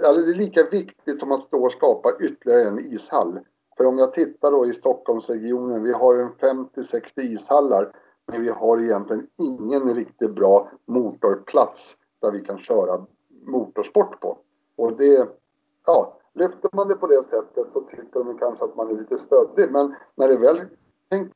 [0.08, 3.40] alltså det är lika viktigt som att stå och skapa ytterligare en ishall.
[3.78, 7.92] För om jag tittar då i Stockholmsregionen, vi har en 50-60 ishallar.
[8.32, 13.06] Men vi har egentligen ingen riktigt bra motorplats där vi kan köra
[13.46, 14.38] motorsport på.
[14.76, 15.30] Och det,
[15.86, 19.18] ja, lyfter man det på det sättet så tycker de kanske att man är lite
[19.18, 19.72] stöddig.
[19.72, 20.62] Men när det väl
[21.10, 21.34] tänker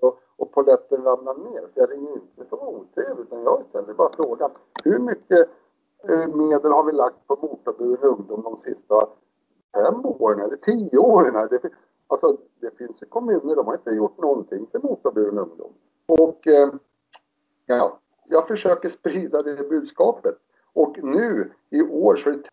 [0.00, 3.94] och, och poletten ramlar ner, så jag ringer inte för att otrevlig utan jag ställer
[3.94, 4.50] bara frågan.
[4.84, 5.48] Hur mycket
[6.08, 9.08] eh, medel har vi lagt på motorburen ungdom de sista
[9.74, 11.48] fem åren eller tio åren?
[11.50, 11.70] Det,
[12.06, 15.72] alltså, det finns ju kommuner, de har inte gjort någonting för motorburen ungdom.
[16.08, 16.68] Och eh,
[17.66, 20.38] ja, jag försöker sprida det budskapet.
[20.72, 22.50] Och nu i år så är det tre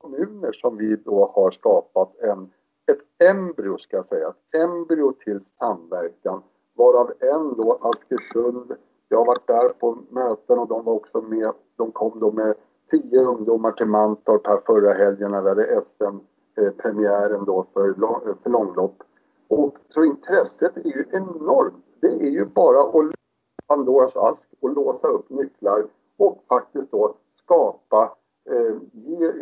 [0.00, 2.50] kommuner som vi då har skapat en,
[2.86, 6.42] ett embryo ska jag säga, ett embryo till samverkan.
[6.74, 8.72] Varav en då Askersund,
[9.08, 11.52] jag har varit där på möten och de var också med.
[11.76, 12.54] De kom då med
[12.90, 17.94] tio ungdomar till Mantorp här förra helgen när vi hade SM-premiären då för,
[18.42, 19.02] för långlopp.
[19.48, 21.84] Och så intresset är ju enormt.
[22.00, 23.12] Det är ju bara att
[23.66, 28.12] Pandoras ask och låsa upp nycklar och faktiskt då skapa
[28.50, 28.76] eh,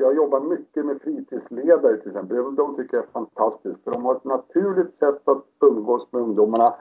[0.01, 2.55] jag jobbar mycket med fritidsledare till exempel.
[2.55, 6.75] De tycker jag är fantastiskt för de har ett naturligt sätt att umgås med ungdomarna.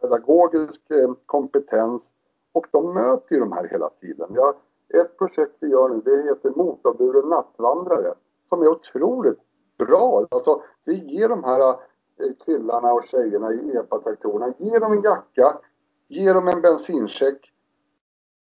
[0.00, 2.10] Pedagogisk eh, kompetens
[2.52, 4.28] och de möter ju de här hela tiden.
[4.34, 4.54] Jag,
[4.94, 8.14] ett projekt vi gör nu det heter Motorburen nattvandrare
[8.48, 9.40] som är otroligt
[9.78, 10.26] bra.
[10.30, 11.76] Alltså, vi ger de här
[12.20, 15.58] Eh, killarna och tjejerna i EPA-traktorerna, Ge dem en jacka,
[16.08, 17.52] ge dem en bensincheck,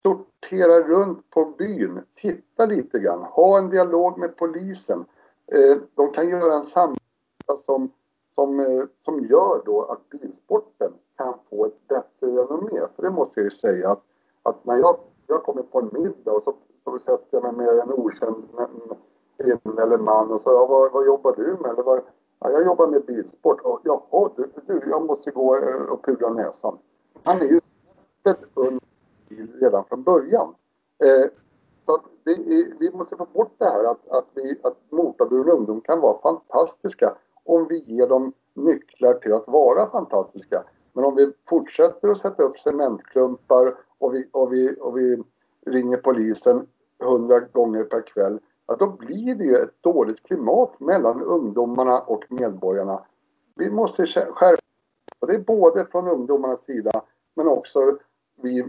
[0.03, 5.05] sortera runt på byn, titta lite grann, ha en dialog med polisen.
[5.47, 7.01] Eh, de kan göra en samling
[7.67, 7.91] som,
[8.35, 12.81] som, eh, som gör då att bilsporten kan få ett bättre renommé.
[12.97, 14.03] För det måste jag ju säga att,
[14.43, 17.79] att när jag, jag kommer på en middag och så, så sätter jag mig med
[17.79, 18.45] en okänd
[19.37, 21.71] kvinna eller man och så ja, vad, vad jobbar du med?
[21.71, 22.01] Eller vad,
[22.47, 23.61] ja, jag jobbar med bilsport.
[23.61, 26.79] Och, Jaha, du, du, jag måste gå eh, och pudra näsan.
[27.23, 27.61] Han är ju
[28.55, 28.81] under
[29.61, 30.55] redan från början.
[31.05, 31.31] Eh,
[31.87, 36.01] så är, vi måste få bort det här att, att, vi, att motorburen ungdom kan
[36.01, 40.65] vara fantastiska om vi ger dem nycklar till att vara fantastiska.
[40.93, 45.23] Men om vi fortsätter att sätta upp cementklumpar och vi, och vi, och vi
[45.67, 46.67] ringer polisen
[46.99, 52.25] hundra gånger per kväll, ja, då blir det ju ett dåligt klimat mellan ungdomarna och
[52.29, 53.01] medborgarna.
[53.55, 54.63] Vi måste skärpa
[55.21, 57.03] och det är både från ungdomarnas sida
[57.35, 57.99] men också
[58.43, 58.67] vi eh,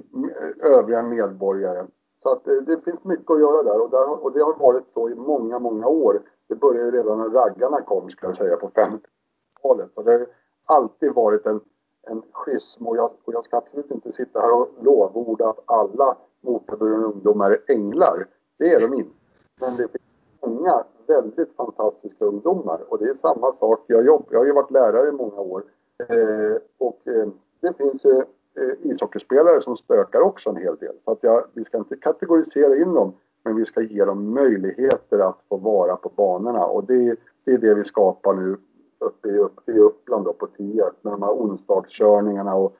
[0.73, 1.85] övriga medborgare.
[2.23, 4.83] Så att det, det finns mycket att göra där och, där och, det har varit
[4.93, 6.21] så i många, många år.
[6.47, 9.89] Det började redan när raggarna kom, ska jag säga, på 50-talet.
[9.93, 10.27] Och det har
[10.65, 11.59] alltid varit en,
[12.07, 16.17] en schism och jag, och jag ska absolut inte sitta här och lovorda att alla
[16.41, 18.27] motorburna ungdomar är änglar.
[18.57, 19.11] Det är de inte.
[19.59, 20.03] Men det finns
[20.41, 23.83] många väldigt fantastiska ungdomar och det är samma sak.
[23.87, 25.63] Jag, jobb, jag har ju varit lärare i många år
[26.09, 27.27] eh, och eh,
[27.59, 28.23] det finns ju
[28.55, 30.95] eh, ishockeyspelare som spökar också en hel del.
[31.05, 35.19] Så att jag, vi ska inte kategorisera in dem, men vi ska ge dem möjligheter
[35.19, 38.57] att få vara på banorna och det, det är det vi skapar nu
[38.99, 42.75] uppe i, uppe i Uppland då på Tierp med de här onsdagskörningarna och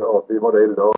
[0.00, 0.94] ja, vi var där i lördag,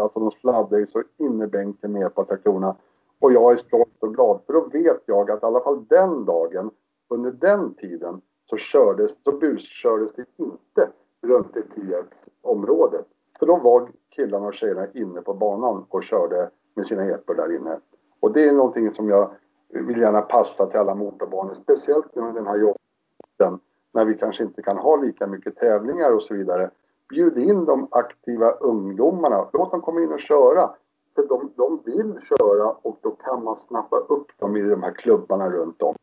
[0.00, 2.76] alltså de sladdade ju så in i bänken med på traktorerna.
[3.20, 6.24] Och jag är stolt och glad för då vet jag att i alla fall den
[6.24, 6.70] dagen,
[7.08, 10.88] under den tiden, så kördes, så buskördes det inte
[11.22, 13.06] runt i Tierpsområdet.
[13.38, 17.56] För då var killarna och tjejerna inne på banan och körde med sina epor där
[17.56, 17.80] inne.
[18.20, 19.30] Och det är någonting som jag
[19.68, 23.60] vill gärna passa till alla motorbanor, speciellt nu den här jobben
[23.92, 26.70] när vi kanske inte kan ha lika mycket tävlingar och så vidare.
[27.08, 30.70] Bjud in de aktiva ungdomarna, låt dem komma in och köra.
[31.16, 34.92] För de, de vill köra och då kan man snappa upp dem i de här
[34.92, 35.94] klubbarna runt om.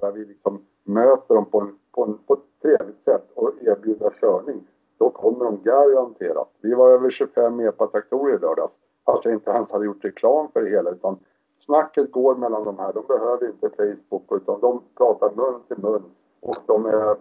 [0.00, 4.10] Där vi liksom möter dem på, en, på, en, på ett trevligt sätt och erbjuder
[4.20, 4.66] körning
[4.98, 6.48] då kommer de garanterat.
[6.60, 8.78] Vi var över 25 EPA-traktorer i lördags.
[9.04, 11.18] Fast jag inte ens hade gjort reklam för det hela utan
[11.58, 12.92] snacket går mellan de här.
[12.92, 16.02] De behöver inte Facebook utan de pratar mun till mun.
[16.40, 17.16] Och de är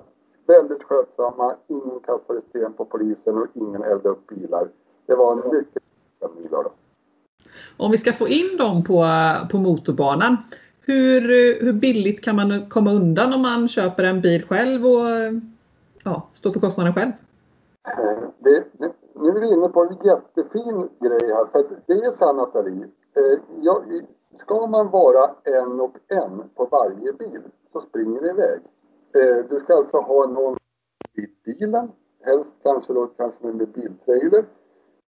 [0.47, 1.55] väldigt skötsamma.
[1.67, 4.69] Ingen kastade sten på polisen och ingen eldade upp bilar.
[5.05, 5.83] Det var en mycket
[6.17, 6.80] stämning i lördags.
[7.77, 9.05] Om vi ska få in dem på,
[9.51, 10.37] på motorbanan.
[10.85, 11.21] Hur,
[11.63, 15.05] hur billigt kan man komma undan om man köper en bil själv och
[16.03, 17.11] ja, står för kostnaden själv?
[17.87, 21.45] Eh, det, det, nu är vi inne på en jättefin grej här.
[21.51, 22.83] För det är så här, Nathalie.
[22.83, 23.83] Eh, Jag,
[24.33, 27.41] ska man vara en och en på varje bil
[27.73, 28.59] så springer det iväg.
[29.15, 30.57] Eh, du ska alltså ha någon
[31.17, 31.91] i bilen.
[32.23, 34.45] Helst kanske då kanske med biltrailer.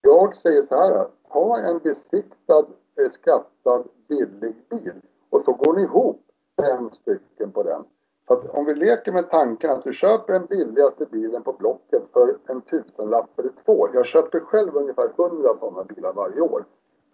[0.02, 1.08] Jag säger så här.
[1.34, 2.66] Ta en besiktad,
[3.12, 6.22] skattad, billig bil och så går ni ihop
[6.62, 7.84] fem stycken på den.
[8.28, 12.04] Så att om vi leker med tanken att du köper den billigaste bilen på Blocket
[12.14, 13.88] för en tusenlapp eller två.
[13.94, 16.66] Jag köper själv ungefär hundra sådana bilar varje år.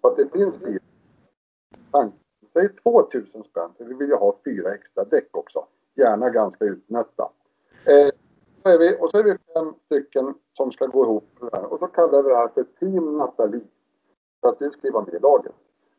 [0.01, 0.81] Så att det finns bilar.
[2.53, 5.65] Säg 2000 spänn, för vi vill ju ha fyra extra däck också.
[5.95, 7.29] Gärna ganska utnötta.
[7.85, 8.09] Eh,
[8.63, 11.29] så vi, och så är vi fem stycken som ska gå ihop
[11.69, 13.61] och så kallar vi det här för Team Nathalie.
[14.47, 15.51] För att du ska vara med i laget.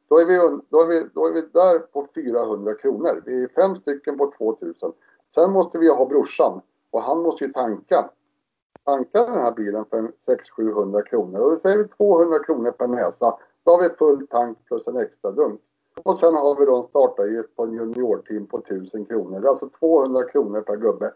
[0.09, 3.23] Då är, vi, då, är vi, då är vi där på 400 kronor.
[3.27, 4.93] Vi är fem stycken på 2000.
[5.35, 8.11] Sen måste vi ha brorsan och han måste ju tanka.
[8.85, 10.13] Tanka den här bilen för
[10.57, 13.39] 600-700 kronor och då säger vi 200 kronor per näsa.
[13.65, 15.61] Då har vi full tank plus en extra dunk.
[16.03, 19.41] Och sen har vi då en startavgift på en juniorteam på 1000 kronor.
[19.41, 21.13] Det är alltså 200 kronor per gubbe.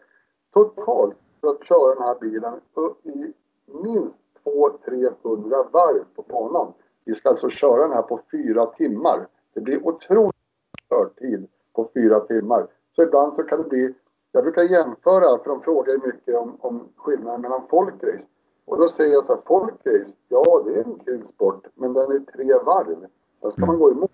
[0.55, 2.55] totalt för att köra den här bilen
[3.03, 3.33] i
[3.67, 6.73] minst 200-300 varv på banan.
[7.05, 9.27] Vi ska alltså köra den här på fyra timmar.
[9.55, 10.37] Det blir otroligt
[10.89, 12.67] körtid på fyra timmar.
[12.97, 13.95] Så ibland så kan det bli,
[14.33, 18.29] jag brukar jämföra, för de frågar mycket om, om skillnaden mellan folkrace.
[18.65, 22.13] Och då säger jag så här, folkrace, ja det är en kul sport, men den
[22.13, 23.07] är tre varv.
[23.41, 24.11] Där ska man gå emot.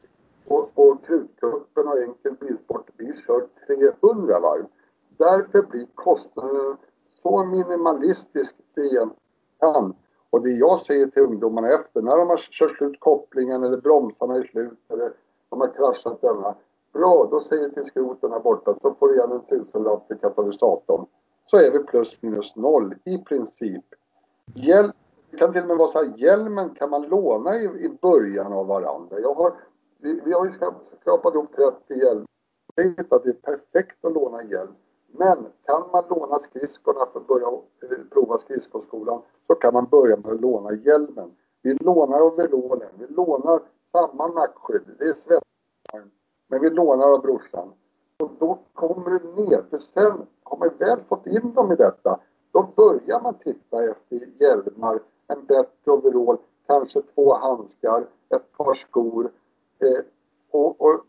[0.47, 4.67] Och, och krutcupen och enkel bilsport, vi kör 300 varv.
[5.17, 6.77] Därför blir kostnaden
[7.23, 9.11] så minimalistisk det egentligen
[9.61, 9.95] kan.
[10.31, 14.35] Och det jag säger till ungdomarna efter, när de har kört slut kopplingen eller bromsarna
[14.35, 15.13] är slut eller
[15.49, 16.55] de har kraschat denna.
[16.93, 20.15] Bra, då säger jag till skroten här borta, så får du igen en tusenlapp för
[20.15, 21.07] katalysatorn.
[21.47, 23.85] Så är vi plus minus noll i princip.
[24.55, 24.97] Hjälp,
[25.31, 28.53] det kan till och med vara så här, hjälmen kan man låna i, i början
[28.53, 29.21] av varandra.
[29.21, 29.53] Jag har,
[29.99, 30.53] vi, vi har ju
[31.01, 32.27] skrapat ihop 30 hjälmar.
[32.75, 34.75] Det är perfekt att låna hjälm.
[35.13, 40.17] Men kan man låna skridskorna för att börja eh, prova skridskoskolan så kan man börja
[40.17, 41.31] med att låna hjälmen.
[41.63, 43.61] Vi lånar overallen, vi lånar
[43.93, 46.11] samma nackskydd, det är svettarm,
[46.49, 47.73] men vi lånar av brorsan.
[48.17, 52.21] Och då kommer det ner, för sen har man väl fått in dem i detta,
[52.53, 59.31] då börjar man titta efter hjälmar, en bättre overall, kanske två handskar, ett par skor.
[59.79, 60.05] Eh,
[60.51, 61.05] och, och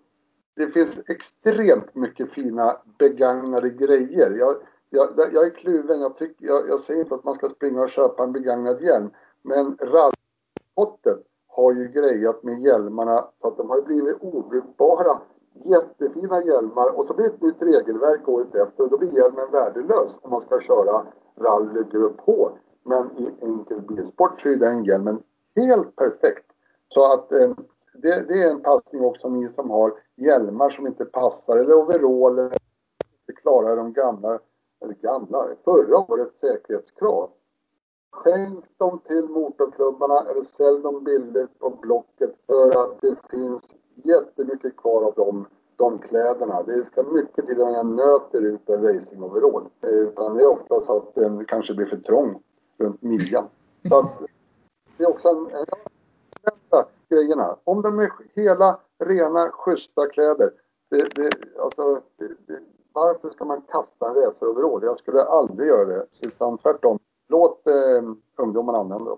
[0.59, 4.31] det finns extremt mycket fina begagnade grejer.
[4.31, 4.55] Jag,
[4.89, 6.01] jag, jag är kluven.
[6.01, 9.09] Jag, tycker, jag, jag säger inte att man ska springa och köpa en begagnad hjälm.
[9.41, 15.19] Men rallsporten har ju grejat med hjälmarna så att de har blivit obrukbara.
[15.65, 19.51] Jättefina hjälmar och så blir det ett nytt regelverk året efter och då blir hjälmen
[19.51, 21.05] värdelös om man ska köra
[21.37, 22.49] rally grupp H.
[22.83, 25.23] Men i enkel bilsport så är den hjälmen
[25.55, 26.45] helt perfekt.
[26.89, 27.51] Så att eh,
[28.01, 32.57] det, det, är en passning också ni som har hjälmar som inte passar eller overaller
[33.29, 34.39] inte klarar de gamla,
[34.81, 37.29] eller gamla, förra årets säkerhetskrav.
[38.11, 44.77] Skänk dem till motorklubbarna eller sälj dem billigt på Blocket för att det finns jättemycket
[44.77, 46.63] kvar av dem, de kläderna.
[46.63, 49.69] Det ska mycket till innan jag nöter ut en racingoverall.
[49.81, 52.43] Utan det är ofta så att den kanske blir för trång
[52.77, 53.45] runt midjan.
[53.89, 54.11] Så att
[54.97, 55.65] det är också en, en
[57.09, 57.55] grejerna.
[57.63, 60.51] Om de är hela, rena, schyssta kläder.
[60.89, 62.59] Det, det, alltså, det,
[62.93, 64.83] varför ska man kasta en raceroverall?
[64.83, 66.05] Jag skulle aldrig göra det.
[66.21, 66.99] Utan tvärtom.
[67.29, 69.17] Låt eh, ungdomarna använda dem.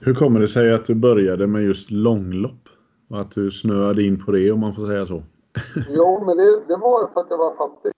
[0.00, 2.68] Hur kommer det sig att du började med just långlopp?
[3.10, 5.22] Och att du snöade in på det om man får säga så?
[5.88, 7.92] jo, men det, det var för att jag var fattig.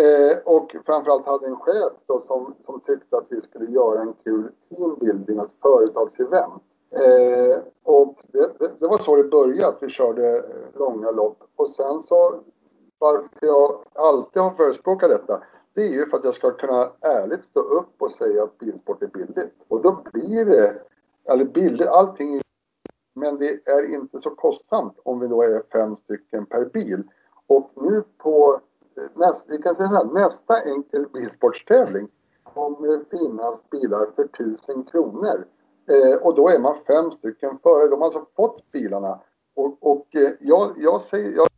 [0.00, 4.14] Eh, och framförallt hade en chef då som, som tyckte att vi skulle göra en
[4.24, 6.62] kul teambuilding, ett företagsevent.
[6.96, 11.38] Eh, och det, det, det, var så det började, att vi körde eh, långa lopp.
[11.56, 12.40] Och sen så,
[12.98, 15.42] varför jag alltid har förespråkat detta,
[15.74, 19.02] det är ju för att jag ska kunna ärligt stå upp och säga att bilsport
[19.02, 19.54] är billigt.
[19.68, 20.82] Och då blir det,
[21.24, 22.40] eller billigt, allting
[23.14, 27.02] men det är inte så kostsamt om vi då är fem stycken per bil.
[27.46, 28.60] Och nu på
[28.96, 32.08] eh, näst, vi kan säga så här, nästa enkel bilsportstävling
[32.42, 35.46] kommer det finnas bilar för tusen kronor.
[35.86, 37.88] Eh, och då är man fem stycken före.
[37.88, 39.20] De har alltså fått bilarna.
[39.54, 41.48] Och, och eh, jag, jag, säger, jag,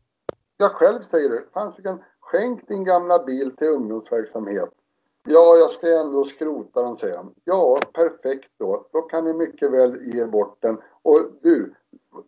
[0.57, 1.43] jag själv säger det.
[1.53, 4.71] Fasiken, skänk din gamla bil till ungdomsverksamhet.
[5.29, 7.35] Ja, jag ska ändå skrota den, säger han.
[7.45, 8.87] Ja, perfekt då.
[8.93, 10.79] Då kan ni mycket väl ge bort den.
[11.03, 11.75] Och du,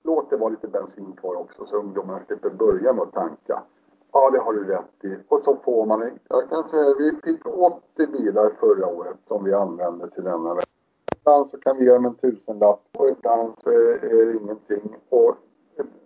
[0.04, 3.62] låt det vara lite bensin kvar också så ungdomarna slipper börja med att tanka.
[4.12, 5.16] Ja, det har du rätt i.
[5.28, 9.54] Och så får man, jag kan säga vi fick 80 bilar förra året som vi
[9.54, 10.67] använde till denna verksamhet.
[11.28, 14.96] Ibland så kan vi göra med en tusenlapp och ibland så är det ingenting.
[15.08, 15.36] Och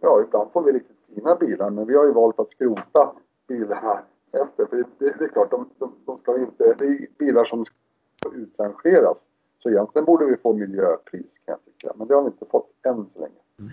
[0.00, 3.12] ja, ibland får vi riktigt fina bilar men vi har ju valt att skrota
[3.48, 4.00] bilarna
[4.32, 4.66] efter.
[4.66, 8.34] För det, det är klart, de, de, de, ska inte, det är bilar som ska
[8.34, 9.18] utrangeras.
[9.58, 11.92] Så egentligen borde vi få miljöpris kan jag tycka.
[11.96, 13.72] Men det har vi inte fått än så länge.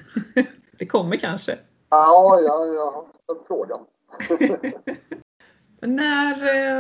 [0.80, 1.60] det kommer kanske?
[1.90, 3.80] Ja, jag, jag har ställt frågan.
[5.82, 6.34] När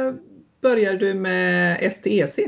[0.07, 0.13] eh,
[0.61, 2.39] började du med STEC?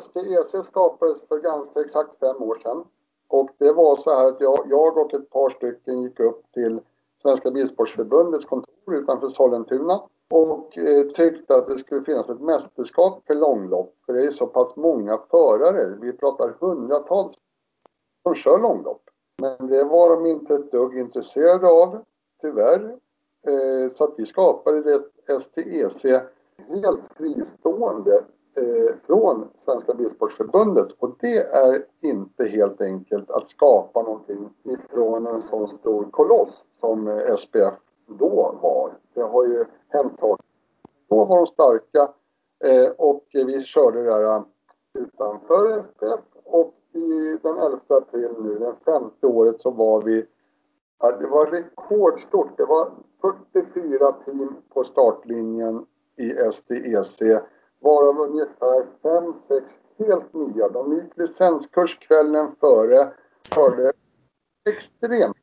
[0.00, 2.84] STEC skapades för ganska exakt fem år sedan.
[3.28, 6.80] Och det var så här att jag, jag och ett par stycken gick upp till
[7.22, 13.34] Svenska Bilsportsförbundets kontor utanför Sollentuna och eh, tyckte att det skulle finnas ett mästerskap för
[13.34, 13.94] långlopp.
[14.06, 17.36] För det är så pass många förare, vi pratar hundratals
[18.22, 19.02] som kör långlopp.
[19.38, 22.04] Men det var de inte ett dugg intresserade av,
[22.40, 22.98] tyvärr.
[23.46, 26.04] Eh, så att vi skapade ett STEC
[26.68, 28.24] helt fristående
[28.54, 35.42] Eh, från Svenska Bilsportförbundet och det är inte helt enkelt att skapa någonting ifrån en
[35.42, 37.74] sån stor koloss som eh, SPF
[38.06, 38.92] då var.
[39.14, 40.44] Det har ju hänt saker.
[41.08, 42.12] Då var de starka
[42.64, 44.42] eh, och vi körde det där eh,
[44.94, 50.26] utanför SPF och i den 11 april nu, den femte året, så var vi
[51.20, 52.56] det var rekordstort.
[52.56, 52.90] Det var
[53.52, 55.86] 44 team på startlinjen
[56.16, 57.42] i STEC
[57.80, 60.68] varav ungefär 5-6 helt nya.
[60.68, 63.12] De gick licenskurs kvällen före,
[63.54, 63.92] förde
[64.68, 65.36] extremt,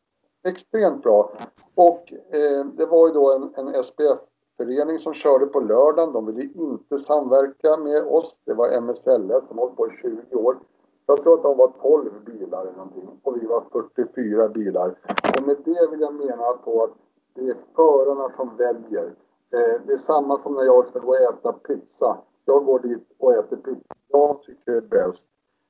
[0.47, 1.31] extremt bra.
[1.75, 6.13] Och eh, det var ju då en, en SPF-förening som körde på lördagen.
[6.13, 8.35] De ville inte samverka med oss.
[8.45, 10.57] Det var MSLS som hållit på i 20 år.
[11.05, 14.95] Jag tror att de var 12 bilar eller någonting och vi var 44 bilar.
[15.37, 16.93] Och med det vill jag mena på att
[17.33, 19.13] det är förarna som väljer.
[19.53, 22.17] Eh, det är samma som när jag ska gå och äta pizza.
[22.45, 23.95] Jag går dit och äter pizza.
[24.07, 25.27] Jag tycker det är bäst.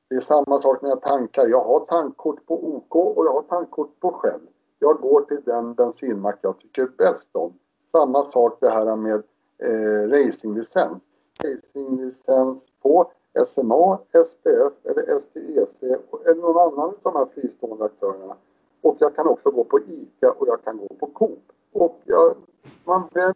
[0.10, 1.48] Det är samma sak när jag tankar.
[1.48, 4.42] Jag har tankkort på OK och jag har tankkort på Shell.
[4.80, 7.54] Jag går till den bensinmack jag tycker bäst om.
[7.92, 9.24] Samma sak det här med
[9.58, 11.04] eh, racinglicens.
[11.44, 13.12] Racinglicens på
[13.46, 15.84] SMA, SPF eller STEC
[16.26, 18.36] eller någon annan av de här fristående aktörerna.
[18.82, 21.40] Och jag kan också gå på ICA och jag kan gå på Coop.
[21.74, 22.36] Och jag,
[22.84, 23.36] man väljer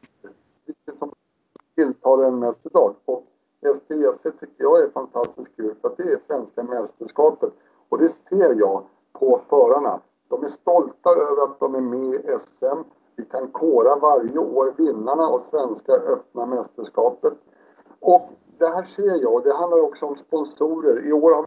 [0.65, 1.11] vilket som
[1.75, 2.95] tilltalar en mest idag.
[3.05, 3.23] Och
[3.75, 7.53] STEC tycker jag är fantastiskt kul för att det är svenska mästerskapet.
[7.89, 9.99] Och det ser jag på förarna.
[10.27, 12.84] De är stolta över att de är med i SM.
[13.15, 17.34] Vi kan kora varje år vinnarna av svenska öppna mästerskapet.
[17.99, 19.43] Och det här ser jag.
[19.43, 21.07] Det handlar också om sponsorer.
[21.07, 21.45] I år har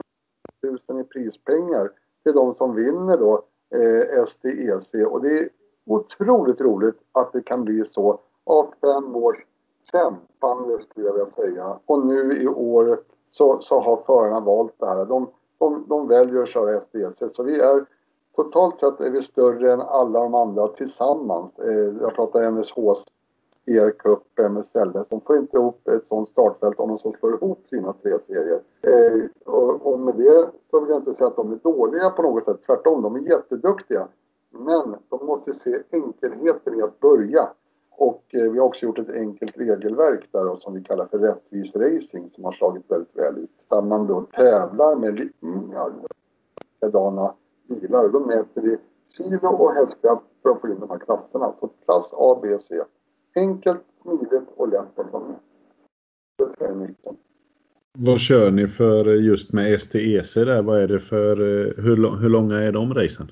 [0.60, 1.90] vi 1000 i prispengar
[2.22, 3.42] till de som vinner då
[3.74, 5.48] eh, STEC och det
[5.86, 9.36] otroligt roligt att det kan bli så av fem års
[9.90, 11.78] kämpande skulle jag vilja säga.
[11.86, 15.04] Och nu i år så, så har förarna valt det här.
[15.04, 15.28] De,
[15.58, 17.84] de, de väljer att köra STEC så vi är
[18.36, 21.58] totalt sett är vi större än alla de andra tillsammans.
[21.58, 23.04] Eh, jag pratar NSHs
[23.66, 24.92] ER Cup, MSL.
[25.08, 28.60] De får inte ihop ett sånt startfält om de så slår ihop sina tre serier.
[28.82, 32.22] Eh, och, och, med det så vill jag inte säga att de är dåliga på
[32.22, 32.60] något sätt.
[32.66, 34.08] Tvärtom, de är jätteduktiga.
[34.58, 37.48] Men de måste se enkelheten i att börja.
[37.90, 41.18] Och eh, vi har också gjort ett enkelt regelverk där då, som vi kallar för
[41.18, 43.50] rättvis racing som har slagit väldigt väl ut.
[43.68, 45.30] Där man då tävlar med
[46.80, 47.22] likadana
[47.68, 48.08] mm, bilar.
[48.08, 48.76] Då mäter vi
[49.16, 51.52] kilo och hästkraft för att få in de här klasserna.
[51.60, 52.82] Så klass A, B, C.
[53.36, 55.36] Enkelt, smidigt och lätt att vara med.
[56.58, 57.16] Det är nyckeln.
[57.98, 60.62] Vad kör ni för eh, just med STEC där?
[60.62, 63.30] Vad är det för, eh, hur, hur långa är de racen?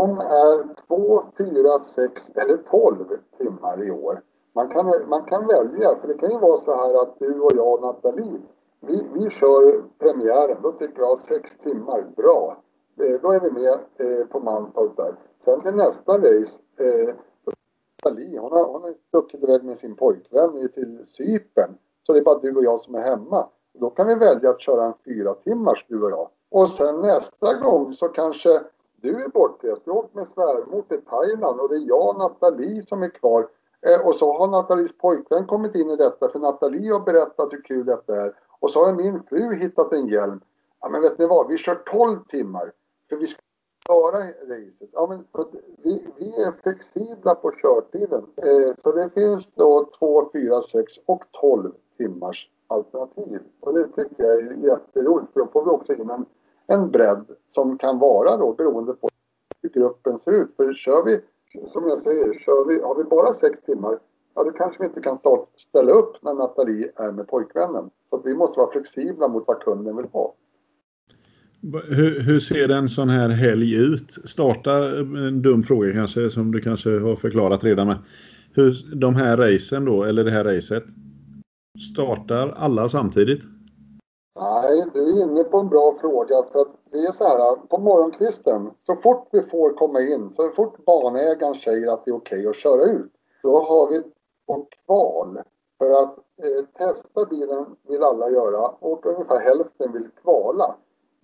[0.00, 3.04] De är 2, 4, 6 eller 12
[3.38, 4.22] timmar i år.
[4.52, 7.52] Man kan, man kan välja, för det kan ju vara så här att du och
[7.56, 8.40] jag och Nathalie,
[8.80, 12.56] vi, vi kör premiären, då tycker jag 6 timmar, bra.
[13.00, 15.14] Eh, då är vi med eh, på Mantorp där.
[15.44, 17.14] Sen till nästa race, eh,
[18.04, 21.74] Nathalie, hon har, hon har stuckit iväg med sin pojkvän till Cypern.
[22.06, 23.48] Så det är bara du och jag som är hemma.
[23.72, 26.28] Då kan vi välja att köra en fyra timmars du och jag.
[26.50, 28.60] Och sen nästa gång så kanske
[29.00, 29.82] du är bortrest.
[29.84, 33.08] Du har åkt med svärmor till Thailand och det är jag och Nathalie som är
[33.08, 33.48] kvar.
[33.86, 37.62] Eh, och så har Nathalies pojkvän kommit in i detta för Nathalie har berättat hur
[37.62, 38.34] kul detta är.
[38.60, 40.40] Och så har min fru hittat en hjälm.
[40.80, 42.72] Ja men vet ni vad, vi kör 12 timmar.
[43.08, 43.40] För vi ska
[43.84, 44.90] klara racet.
[44.92, 45.44] Ja, men,
[45.82, 48.26] vi, vi är flexibla på körtiden.
[48.36, 53.40] Eh, så det finns då 2, 4, 6 och 12 timmars alternativ.
[53.60, 56.26] Och det tycker jag är jätteroligt för då får vi också in en,
[56.70, 59.08] en bredd som kan vara då beroende på
[59.62, 60.56] hur gruppen ser ut.
[60.56, 61.20] För kör vi,
[61.72, 63.98] som jag säger, kör vi, har vi bara sex timmar
[64.34, 67.90] ja då kanske vi inte kan start, ställa upp när Nathalie är med pojkvännen.
[68.10, 70.34] Så vi måste vara flexibla mot vad kunden vill ha.
[71.88, 74.18] Hur, hur, ser en sån här helg ut?
[74.24, 77.98] Starta, eh, en dum fråga kanske som du kanske har förklarat redan med.
[78.52, 80.84] Hur, de här racen då, eller det här racet.
[81.92, 83.42] Startar alla samtidigt?
[84.36, 86.42] Nej, du är inne på en bra fråga.
[86.52, 90.50] För att det är så här, på morgonkvisten, så fort vi får komma in, så
[90.50, 93.12] fort banägaren säger att det är okej okay att köra ut,
[93.42, 94.02] då har vi
[94.46, 95.40] på kval.
[95.78, 100.76] För att eh, testa bilen vill alla göra och ungefär hälften vill kvala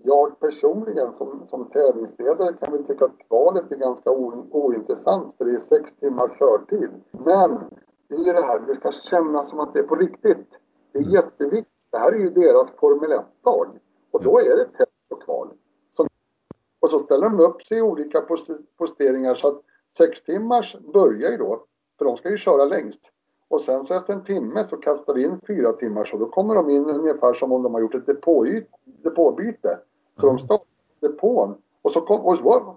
[0.07, 5.55] jag personligen som, som tävlingsledare kan väl tycka att kvalet är ganska ointressant för det
[5.55, 6.91] är sex timmars körtid.
[7.11, 7.61] Men
[8.09, 10.49] det är ju det här, det ska kännas som att det är på riktigt.
[10.93, 11.76] Det är jätteviktigt.
[11.97, 13.79] Det här är ju deras Formel 1-dag.
[14.11, 15.49] Och då är det test och kval.
[15.97, 16.09] Som,
[16.81, 18.25] och så ställer de upp sig i olika
[18.79, 19.63] posteringar så att
[19.99, 21.65] sex timmars börjar ju då,
[21.99, 23.01] för de ska ju köra längst.
[23.49, 26.55] Och sen så efter en timme så kastar vi in fyra timmar så då kommer
[26.55, 28.07] de in ungefär som om de har gjort ett
[29.03, 29.81] depåbyte.
[30.21, 30.67] Så de startar
[31.01, 32.77] depån och så kom, och så,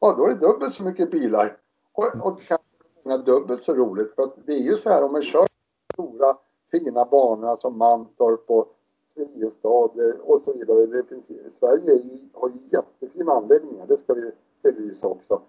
[0.00, 1.56] ja, då är det dubbelt så mycket bilar.
[1.92, 2.58] Och, och det kan
[3.02, 5.46] vara dubbelt så roligt för att det är ju så här om man kör
[5.92, 6.36] stora
[6.72, 8.74] fina banorna som Mantorp och
[9.14, 10.86] Friestad eh, och så vidare.
[10.86, 11.24] Det finns,
[11.58, 12.02] Sverige
[12.32, 14.30] har ju jättefina anläggningar, det ska vi
[14.62, 15.42] belysa också.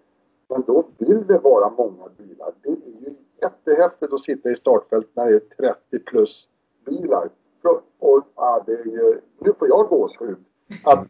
[0.48, 2.54] Men då vill det vara många bilar.
[2.62, 6.48] Det är ju jättehäftigt att sitta i startfält när det är 30 plus
[6.86, 7.30] bilar.
[7.98, 10.36] Och, ja, det är ju, nu får jag gåshud.
[10.84, 11.06] Att,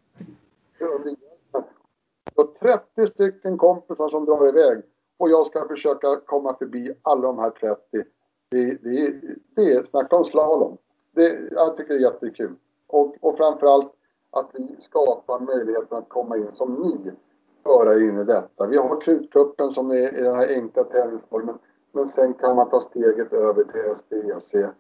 [2.35, 4.83] så 30 stycken kompisar som drar iväg
[5.17, 8.05] och jag ska försöka komma förbi alla de här 30.
[8.55, 9.21] Det, det,
[9.55, 10.77] det är, snacka om slalom.
[11.13, 12.55] Det, jag tycker det är jättekul.
[12.87, 13.93] Och, och framförallt
[14.31, 17.11] att vi skapar möjligheten att komma in som ny
[17.63, 18.67] förare in i detta.
[18.67, 21.59] Vi har Krutkuppen som är i den här enkla tävlingsformen.
[21.93, 24.73] Men sen kan man ta steget över till STEC.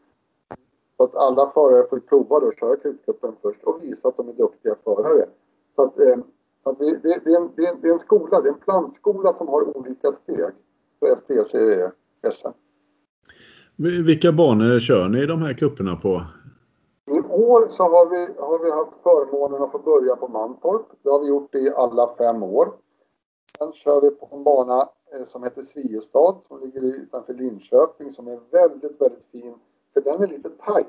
[0.97, 4.29] Så att alla förare får prova då att köra Krutkuppen först och visa att de
[4.29, 5.27] är duktiga förare.
[5.77, 6.16] Så att, eh,
[6.62, 9.33] så att det, det, det, är en, det, är en, skola, det är en plantskola
[9.35, 10.53] som har olika steg
[11.01, 11.93] för STEC är
[12.31, 12.49] SM.
[13.77, 16.22] Vilka banor kör ni de här kupperna på?
[17.07, 20.87] I år så har vi, har vi haft förmånen att få börja på Mantorp.
[21.03, 22.72] Det har vi gjort i alla fem år.
[23.59, 28.29] Sen kör vi på en bana eh, som heter Sviestad som ligger utanför Linköping som
[28.29, 29.55] är väldigt, väldigt fin.
[29.95, 30.87] För den är lite tajt.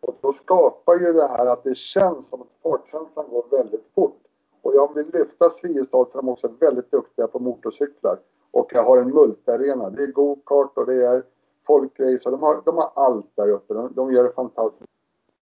[0.00, 4.20] Och då skapar ju det här att det känns som att fartkänslan går väldigt fort.
[4.62, 8.18] Och jag vill lyfta Sviestad för de är också väldigt duktiga på motorcyklar.
[8.50, 9.90] Och jag har en multarena.
[9.90, 11.22] Det är go-kart och det är
[11.68, 13.74] folkrace de har, de har allt där uppe.
[13.74, 14.90] De, de gör det fantastiskt.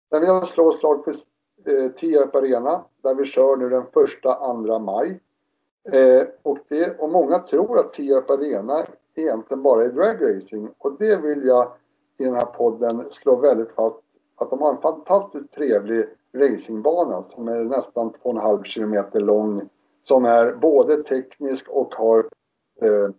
[0.09, 1.14] Sen vill jag slå slag för
[1.66, 5.20] eh, Tierp Arena där vi kör nu den första, andra maj.
[5.91, 8.86] Eh, och, det, och många tror att Tierp Arena
[9.16, 11.72] egentligen bara är dragracing och det vill jag
[12.18, 13.97] i den här podden slå väldigt fast
[14.36, 19.70] att de har en fantastiskt trevlig racingbana som är nästan 2,5 kilometer lång
[20.03, 22.30] som är både teknisk och har
[22.82, 23.09] eh,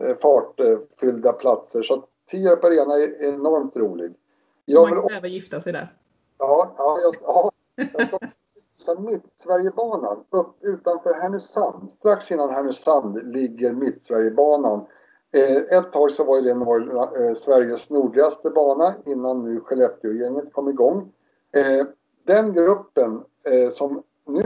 [0.00, 1.82] eh fartfyllda platser.
[1.82, 4.14] Så Tierp Arena är enormt rolig.
[4.64, 5.94] Jag Man kan även gifta sig där.
[6.38, 7.50] Ja, ja, jag, ja,
[7.92, 8.18] jag ska
[8.76, 11.90] visa Mittsverigebanan upp utanför Härnösand.
[11.90, 14.86] Strax innan Härnösand ligger Mittsverigebanan.
[15.32, 20.68] Eh, ett tag så var det norr, eh, Sveriges nordligaste bana innan nu Skellefteågänget kom
[20.68, 21.12] igång.
[21.52, 21.86] Eh,
[22.24, 24.44] den gruppen eh, som nu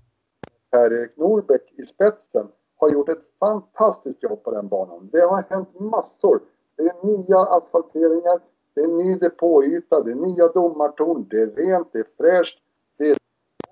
[0.71, 5.09] Per-Erik Norbeck i spetsen har gjort ett fantastiskt jobb på den banan.
[5.13, 6.41] Det har hänt massor.
[6.77, 8.41] Det är nya asfalteringar,
[8.75, 12.59] det är ny depåyta, det är nya domartorn, det är rent, det är fräscht,
[12.97, 13.17] det är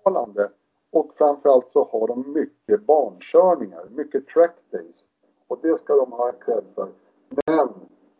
[0.05, 0.50] talande.
[0.90, 5.09] Och framförallt så har de mycket bankörningar, mycket track days.
[5.48, 6.88] Och det ska de ha cred för.
[7.46, 7.68] Men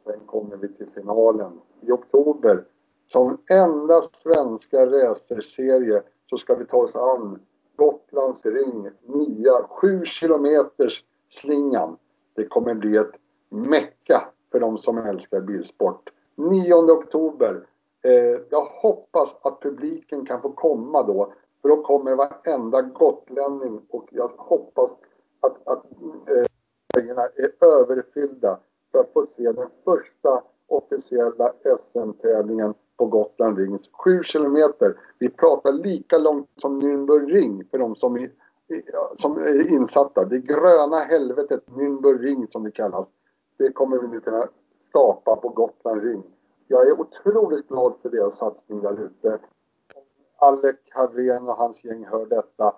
[0.05, 2.65] sen kommer vi till finalen i oktober.
[3.07, 7.41] Som enda svenska racerserie så ska vi ta oss an
[7.77, 11.97] Gotlands ring, nya 7 kilometers slingan.
[12.35, 13.13] Det kommer bli ett
[13.49, 16.11] mecka för de som älskar bilsport.
[16.35, 17.67] 9 oktober.
[18.03, 21.33] Eh, jag hoppas att publiken kan få komma då.
[21.63, 24.91] För då kommer varenda gotlänning och jag hoppas
[25.41, 25.85] att, att
[26.29, 26.47] eh,
[27.37, 28.59] är överfyllda
[28.93, 31.53] för att få se den första officiella
[31.93, 33.91] SM-tävlingen på Gotland Rings.
[33.93, 34.97] 7 kilometer.
[35.19, 38.31] Vi pratar lika långt som Nürnberg för de som är,
[39.17, 40.25] som är insatta.
[40.25, 43.07] Det gröna helvetet Nürnberg Ring som det kallas.
[43.63, 44.49] Det kommer vi nu kunna
[44.89, 46.23] skapa på Gotland Ring.
[46.67, 49.39] Jag är otroligt glad för deras satsning där ute.
[50.37, 52.75] Alec Harén och hans gäng hör detta.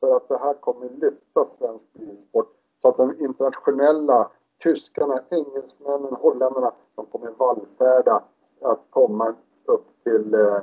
[0.00, 4.30] För att det här kommer lyfta svensk bilsport så att de internationella
[4.62, 8.22] tyskarna, engelsmännen, holländarna, de kommer vallfärda
[8.60, 10.58] att komma upp till eh,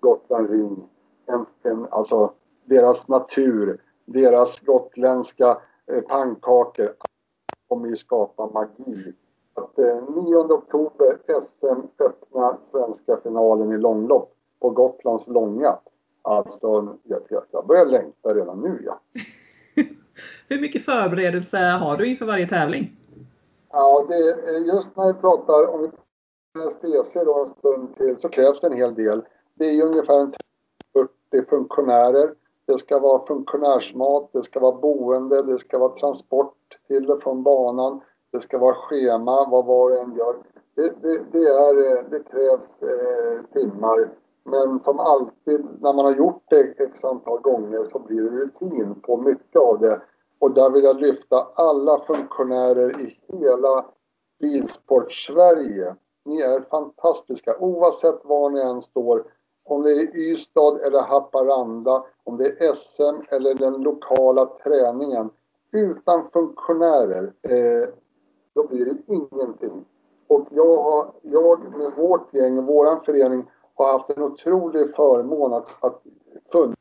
[0.00, 0.88] Gotland Ring.
[1.26, 2.32] En, en, alltså
[2.64, 6.94] deras natur, deras gotländska eh, pannkakor
[7.68, 9.14] kommer ju skapa magi
[9.54, 15.78] att eh, 9 oktober SM öppna svenska finalen i långlopp på Gotlands långa.
[16.22, 19.00] Alltså, jag, jag börjar längta redan nu ja.
[20.48, 22.96] Hur mycket förberedelse har du inför varje tävling?
[23.70, 25.90] Ja, det, just när vi pratar om
[26.70, 29.22] STC då en stund till så krävs det en hel del.
[29.54, 30.30] Det är ungefär
[31.30, 32.34] 40 funktionärer.
[32.66, 37.42] Det ska vara funktionärsmat, det ska vara boende, det ska vara transport till och från
[37.42, 38.00] banan.
[38.30, 40.36] Det ska vara schema vad var och en gör.
[40.74, 44.10] Det, det, det, är, eh, det krävs eh, timmar.
[44.44, 48.94] Men som alltid när man har gjort det x antal gånger så blir det rutin
[49.02, 50.00] på mycket av det.
[50.38, 53.84] Och där vill jag lyfta alla funktionärer i hela
[54.40, 55.94] Bilsport-Sverige.
[56.24, 59.24] Ni är fantastiska oavsett var ni än står.
[59.64, 65.30] Om det är Ystad eller Haparanda, om det är SM eller den lokala träningen.
[65.70, 67.88] Utan funktionärer eh,
[68.54, 69.84] då blir det ingenting.
[70.26, 75.84] Och jag, har, jag med vårt gäng, vår förening, har haft en otrolig förmån att,
[75.84, 76.02] att
[76.52, 76.78] funnits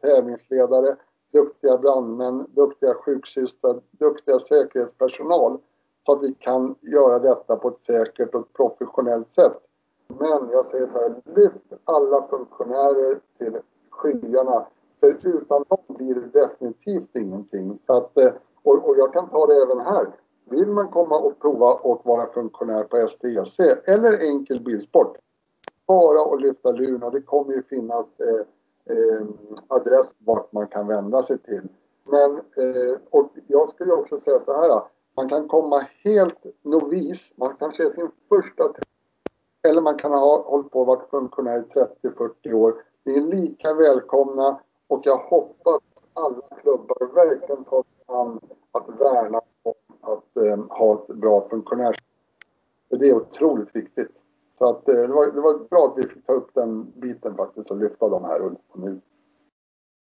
[0.00, 0.96] tävlingsledare,
[1.32, 5.58] duktiga brandmän, duktiga sjuksystrar, duktiga säkerhetspersonal
[6.06, 9.60] så att vi kan göra detta på ett säkert och professionellt sätt.
[10.08, 13.58] Men jag säger så här, lyft alla funktionärer till
[13.90, 14.66] skyarna.
[15.14, 17.78] För utan dem blir det definitivt ingenting.
[17.86, 18.32] Så att, eh,
[18.62, 20.06] och, och jag kan ta det även här.
[20.50, 25.16] Vill man komma och prova att vara funktionär på STC eller enkel bilsport,
[25.86, 29.26] bara och lyfta luren och det kommer ju finnas eh, eh,
[29.68, 31.68] adress vart man kan vända sig till.
[32.04, 34.82] Men, eh, och jag skulle också säga så här,
[35.16, 38.72] man kan komma helt novis, man kanske är sin första
[39.62, 41.78] eller man kan ha hållit på och varit funktionär i
[42.08, 42.74] 30-40 år.
[43.04, 48.40] Ni är lika välkomna och jag hoppas att alla klubbar verkligen tar sig an
[48.72, 51.96] att värna om att eh, ha ett bra funktionärs...
[52.88, 54.12] Det är otroligt viktigt.
[54.58, 57.36] Så att, eh, det, var, det var bra att vi fick ta upp den biten
[57.36, 59.00] faktiskt och lyfta dem här och nu.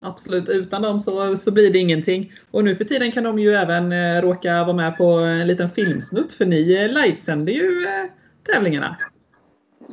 [0.02, 2.32] Absolut, utan dem så, så blir det ingenting.
[2.50, 5.70] Och nu för tiden kan de ju även eh, råka vara med på en liten
[5.70, 8.10] filmsnutt för ni eh, livesänder ju eh,
[8.52, 8.96] tävlingarna.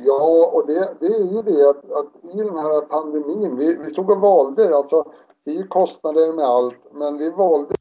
[0.04, 3.90] Ja, och det, det är ju det att, att i den här pandemin, vi, vi
[3.90, 5.12] stod och valde, alltså
[5.44, 7.74] det är ju kostnader med allt, men vi valde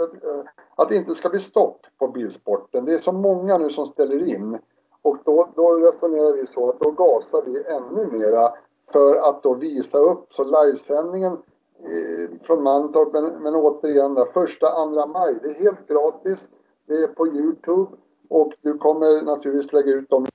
[0.00, 0.40] att, eh,
[0.76, 2.84] att det inte ska bli stopp på bilsporten.
[2.84, 4.58] Det är så många nu som ställer in
[5.02, 8.52] och då, då resonerar vi så att då gasar vi ännu mera
[8.92, 10.32] för att då visa upp.
[10.32, 11.32] Så livesändningen
[11.78, 16.48] eh, från Mantorp, men, men återigen där, första, andra maj, det är helt gratis.
[16.86, 17.90] Det är på Youtube
[18.28, 20.26] och du kommer naturligtvis lägga ut dem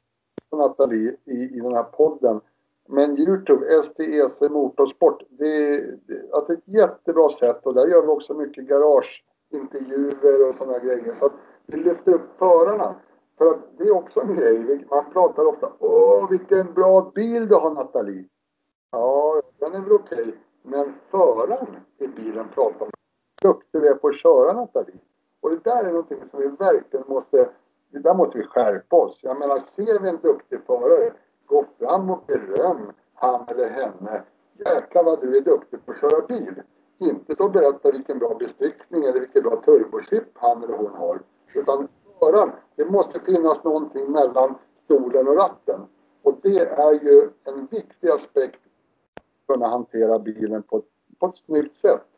[0.58, 2.41] Nathalie i, i den här podden.
[2.88, 5.78] Men Youtube, STEC Motorsport, det,
[6.08, 11.16] det, alltså ett jättebra sätt och där gör vi också mycket garageintervjuer och sådana grejer.
[11.20, 11.34] Så att
[11.66, 12.95] vi lyfter upp förarna.
[13.38, 14.86] För att det är också en grej.
[14.89, 18.26] Man pratar ofta Åh, vilken bra bil du har Nathalie.
[18.91, 20.36] Ja, den är väl okej.
[20.62, 22.91] Men föraren i bilen pratar om
[23.41, 24.95] hur duktig vi är på att köra Nathalie.
[25.41, 27.49] Och det där är någonting som vi verkligen måste,
[27.92, 29.20] det där måste vi skärpa oss.
[29.24, 31.14] Jag menar, ser vi en duktig förare,
[31.46, 34.24] gå fram och beröm han eller henne.
[34.54, 36.62] Jäklar vad du är duktig på att köra bil.
[36.98, 41.22] Inte så berätta vilken bra bestyckning eller vilken bra turbochip han eller hon har.
[41.54, 41.88] Utan
[42.20, 45.82] föraren, det måste finnas någonting mellan stolen och ratten.
[46.22, 48.62] Och det är ju en viktig aspekt
[49.16, 50.86] att kunna hantera bilen på ett,
[51.20, 52.11] på ett snyggt sätt.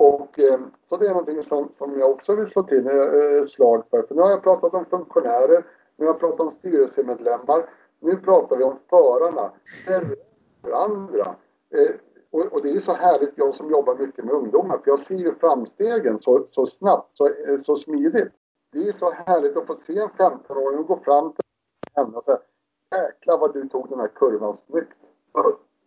[0.00, 3.48] Och eh, så det är någonting som, som jag också vill slå till eh, ett
[3.48, 4.02] slag för.
[4.02, 5.64] För nu har jag pratat om funktionärer,
[5.96, 7.70] nu har jag pratat om styrelsemedlemmar,
[8.00, 9.50] nu pratar vi om förarna,
[10.62, 11.34] varandra.
[11.70, 11.94] Eh,
[12.30, 15.14] och, och, det är så härligt, jag som jobbar mycket med ungdomar, för jag ser
[15.14, 18.32] ju framstegen så, så snabbt, så, eh, så smidigt.
[18.72, 21.44] Det är så härligt att få se en 15-åring gå fram till
[21.94, 22.38] henne och säga
[22.94, 24.98] Jäklar vad du tog den här kurvan snyggt.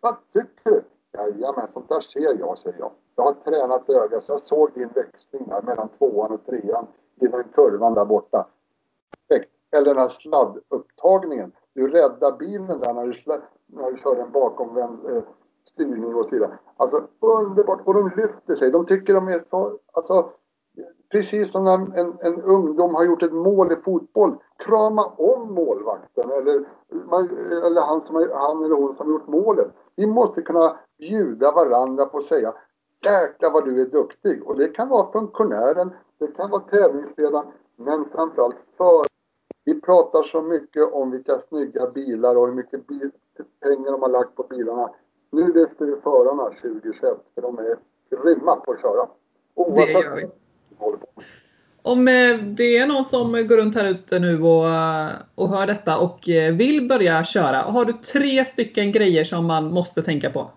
[0.01, 0.83] Vad tycker du?
[1.13, 2.91] Jajamän, sånt där ser jag, säger jag.
[3.15, 6.87] Jag har tränat ögat så jag såg din växling där mellan tvåan och trean
[7.21, 8.47] innan kurvan där borta.
[9.73, 11.51] Eller den här sladdupptagningen.
[11.73, 15.23] Du räddar bilen där när du, när du kör en bakomvänd eh,
[15.65, 16.57] styrning och så vidare.
[16.77, 17.81] Alltså underbart!
[17.85, 18.71] Och de lyfter sig.
[18.71, 19.77] De tycker de är så...
[19.91, 20.29] Alltså,
[21.11, 24.35] precis som när en, en ungdom har gjort ett mål i fotboll.
[24.57, 26.65] Krama om målvakten eller,
[27.67, 29.67] eller han, som, han eller hon som har gjort målet.
[29.95, 32.53] Vi måste kunna bjuda varandra på att säga
[33.05, 34.43] Jäklar vad du är duktig.
[34.43, 39.05] Och det kan vara funktionären, det kan vara tävlingsledaren, men framförallt för.
[39.65, 43.11] Vi pratar så mycket om vilka snygga bilar och hur mycket bil,
[43.61, 44.89] pengar de har lagt på bilarna.
[45.31, 47.77] Nu lyfter vi förarna 2021 för de är
[48.09, 49.07] grymma på att köra.
[49.55, 50.29] Oavsett det gör vi.
[51.81, 54.65] Om eh, det är någon som går runt här ute nu och,
[55.35, 57.57] och hör detta och eh, vill börja köra.
[57.57, 60.51] Har du tre stycken grejer som man måste tänka på?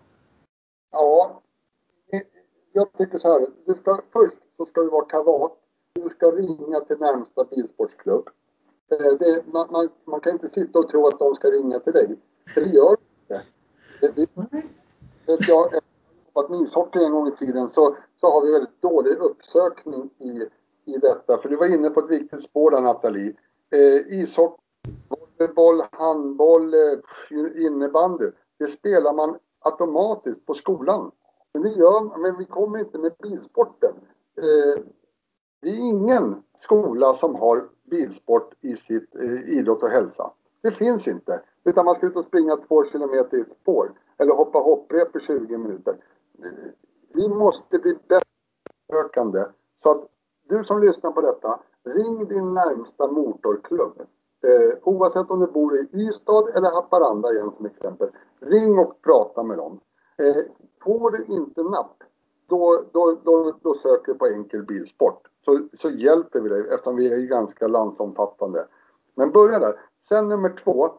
[2.76, 3.46] Jag tycker så här.
[3.64, 5.52] Du ska, först så ska du vara kavat.
[5.92, 8.28] Du ska ringa till närmsta bilsportsklubb.
[8.90, 11.92] Eh, det, man, man, man, kan inte sitta och tro att de ska ringa till
[11.92, 12.16] dig.
[12.54, 13.46] För det gör de inte.
[14.00, 14.16] Det,
[15.26, 15.70] det, jag har
[16.34, 20.48] jobbat med ishockey en gång i tiden så, så har vi väldigt dålig uppsökning i,
[20.84, 21.38] i detta.
[21.38, 23.34] För du var inne på ett viktigt spår där Nathalie.
[23.70, 24.62] Eh, ishockey,
[25.08, 28.30] volleyboll, handboll, eh, innebandy.
[28.58, 31.10] Det spelar man automatiskt på skolan.
[31.56, 33.94] Men det gör men vi kommer inte med bilsporten.
[34.36, 34.82] Eh,
[35.62, 40.30] det är ingen skola som har bilsport i sitt eh, idrott och hälsa.
[40.62, 41.42] Det finns inte.
[41.64, 43.92] Utan man ska ut och springa två kilometer i ett spår.
[44.18, 45.96] Eller hoppa hopprep i 20 minuter.
[47.14, 49.52] Vi måste bli bättre
[49.82, 50.08] Så att
[50.48, 54.00] du som lyssnar på detta, ring din närmsta motorklubb.
[54.46, 58.08] Eh, oavsett om du bor i Ystad eller Haparanda igen som exempel.
[58.40, 59.80] Ring och prata med dem.
[60.18, 60.42] Eh,
[60.82, 62.02] får du inte napp,
[62.46, 65.28] då, då, då, då söker du på enkel bilsport.
[65.44, 68.66] Så, så hjälper vi dig eftersom vi är ganska landsomfattande.
[69.14, 69.80] Men börja där.
[70.08, 70.90] Sen nummer två.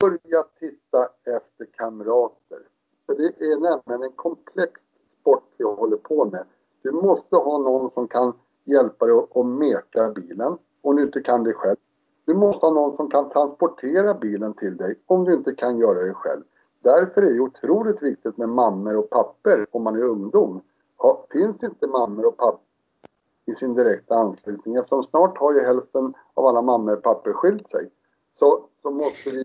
[0.00, 2.58] Börja titta efter kamrater.
[3.06, 4.72] För det är nämligen en komplex
[5.20, 6.44] sport vi håller på med.
[6.82, 8.32] Du måste ha någon som kan
[8.64, 11.76] hjälpa dig att meka bilen om du inte kan det själv.
[12.24, 16.06] Du måste ha någon som kan transportera bilen till dig om du inte kan göra
[16.06, 16.42] det själv.
[16.90, 20.60] Därför är det otroligt viktigt med mammor och papper om man är ungdom.
[20.96, 22.64] Ha, finns det inte mammor och papper
[23.46, 27.70] i sin direkta anslutning eftersom snart har ju hälften av alla mammor och papper skilt
[27.70, 27.90] sig.
[28.34, 29.44] Så, så måste vi,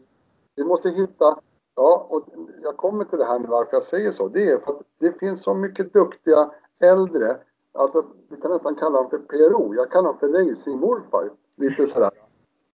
[0.56, 1.40] vi måste hitta,
[1.76, 2.24] ja och
[2.64, 4.28] jag kommer till det här med varför jag säger så.
[4.28, 7.38] Det är för att det finns så mycket duktiga äldre,
[7.72, 11.30] alltså vi kan nästan kalla dem för PRO, jag kallar dem för racingmorfar.
[11.56, 12.12] Lite sådär.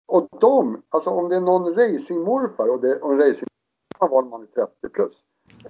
[0.06, 3.48] Och de, alltså om det är någon racingmorfar och, det, och en racing
[4.06, 5.16] var man är 30 plus.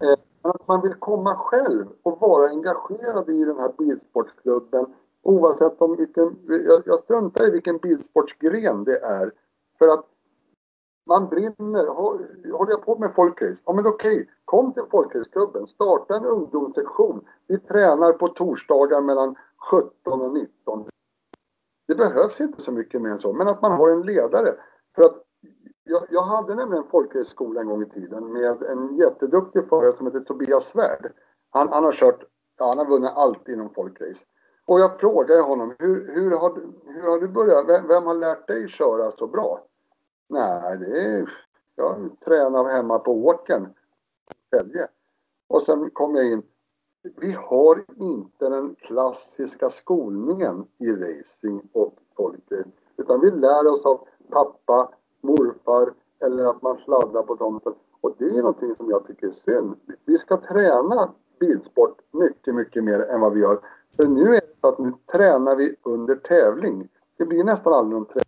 [0.00, 4.86] Eh, att man vill komma själv och vara engagerad i den här bilsportsklubben
[5.22, 9.32] oavsett om vilken, jag, jag struntar i vilken bilsportsgren det är.
[9.78, 10.06] För att
[11.08, 11.86] man brinner.
[12.52, 13.62] Håller jag på med folkrace?
[13.64, 14.26] Ja men okej, okay.
[14.44, 15.66] kom till folkraceklubben.
[15.66, 17.24] Starta en ungdomssektion.
[17.46, 19.34] Vi tränar på torsdagar mellan
[19.70, 20.88] 17 och 19.
[21.88, 24.54] Det behövs inte så mycket mer än så, men att man har en ledare.
[24.96, 25.24] För att
[25.88, 30.06] jag, jag hade nämligen en folkraceskola en gång i tiden med en jätteduktig förare som
[30.06, 31.12] heter Tobias Svärd.
[31.50, 32.24] Han, han har kört,
[32.58, 34.24] ja, han har vunnit allt inom folkrace.
[34.64, 37.68] Och jag frågade honom, hur, hur, har, du, hur har du börjat?
[37.68, 39.60] Vem, vem, har lärt dig köra så bra?
[40.28, 41.30] Nej, det är,
[41.76, 43.68] jag tränar hemma på åkern.
[45.48, 46.42] Och sen kom jag in.
[47.16, 52.64] Vi har inte den klassiska skolningen i racing och folkrace.
[52.96, 57.74] Utan vi lär oss av pappa, morfar eller att man sladdar på tomten.
[58.00, 59.74] Och det är någonting som jag tycker är synd.
[60.04, 63.60] Vi ska träna bilsport mycket, mycket mer än vad vi gör.
[63.96, 66.88] För nu är det så att nu tränar vi under tävling.
[67.16, 68.24] Det blir nästan aldrig någon träning.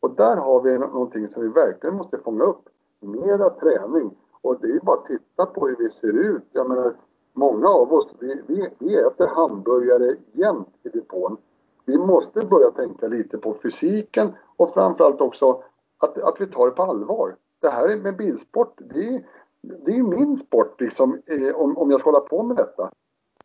[0.00, 2.68] Och där har vi någonting som vi verkligen måste fånga upp.
[3.00, 4.16] Mera träning.
[4.40, 6.44] Och det är ju bara att titta på hur vi ser ut.
[6.52, 6.96] Jag menar,
[7.32, 11.36] många av oss, vi, vi, vi äter hamburgare jämt i depån.
[11.84, 15.62] Vi måste börja tänka lite på fysiken och framförallt också
[15.98, 17.36] att, att vi tar det på allvar.
[17.60, 19.26] Det här med bilsport, det är,
[19.60, 22.90] det är min sport liksom, eh, om, om jag ska hålla på med detta.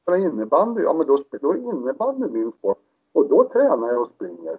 [0.02, 2.78] Spela innebandy, ja men då, då är innebandy min sport.
[3.14, 4.58] Och då tränar jag och springer.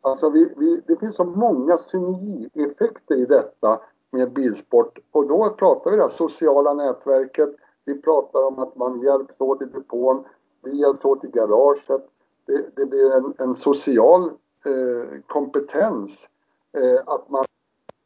[0.00, 3.80] Alltså vi, vi, det finns så många synergieffekter i detta
[4.10, 4.98] med bilsport.
[5.10, 7.56] Och då pratar vi det här sociala nätverket.
[7.84, 10.24] Vi pratar om att man hjälps åt i depån.
[10.62, 12.08] Vi hjälps åt i garaget.
[12.46, 14.22] Det, det blir en, en social
[14.66, 16.28] eh, kompetens eh,
[16.72, 17.44] Eh, att man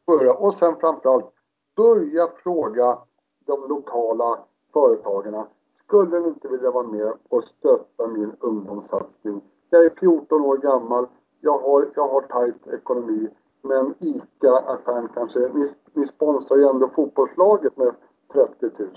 [0.07, 1.33] börjar och sen framförallt
[1.75, 2.97] börja fråga
[3.45, 4.39] de lokala
[4.73, 5.47] företagarna.
[5.73, 9.41] Skulle ni inte vilja vara med och stötta min ungdomssatsning?
[9.69, 11.07] Jag är 14 år gammal.
[11.41, 13.29] Jag har, jag har tajt ekonomi.
[13.61, 17.95] Men ICA-affären kanske, ni, ni sponsrar ju ändå fotbollslaget med
[18.33, 18.89] 30 000.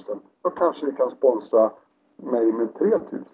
[0.43, 1.71] Då kanske ni kan sponsra
[2.17, 3.25] mig med 3 000.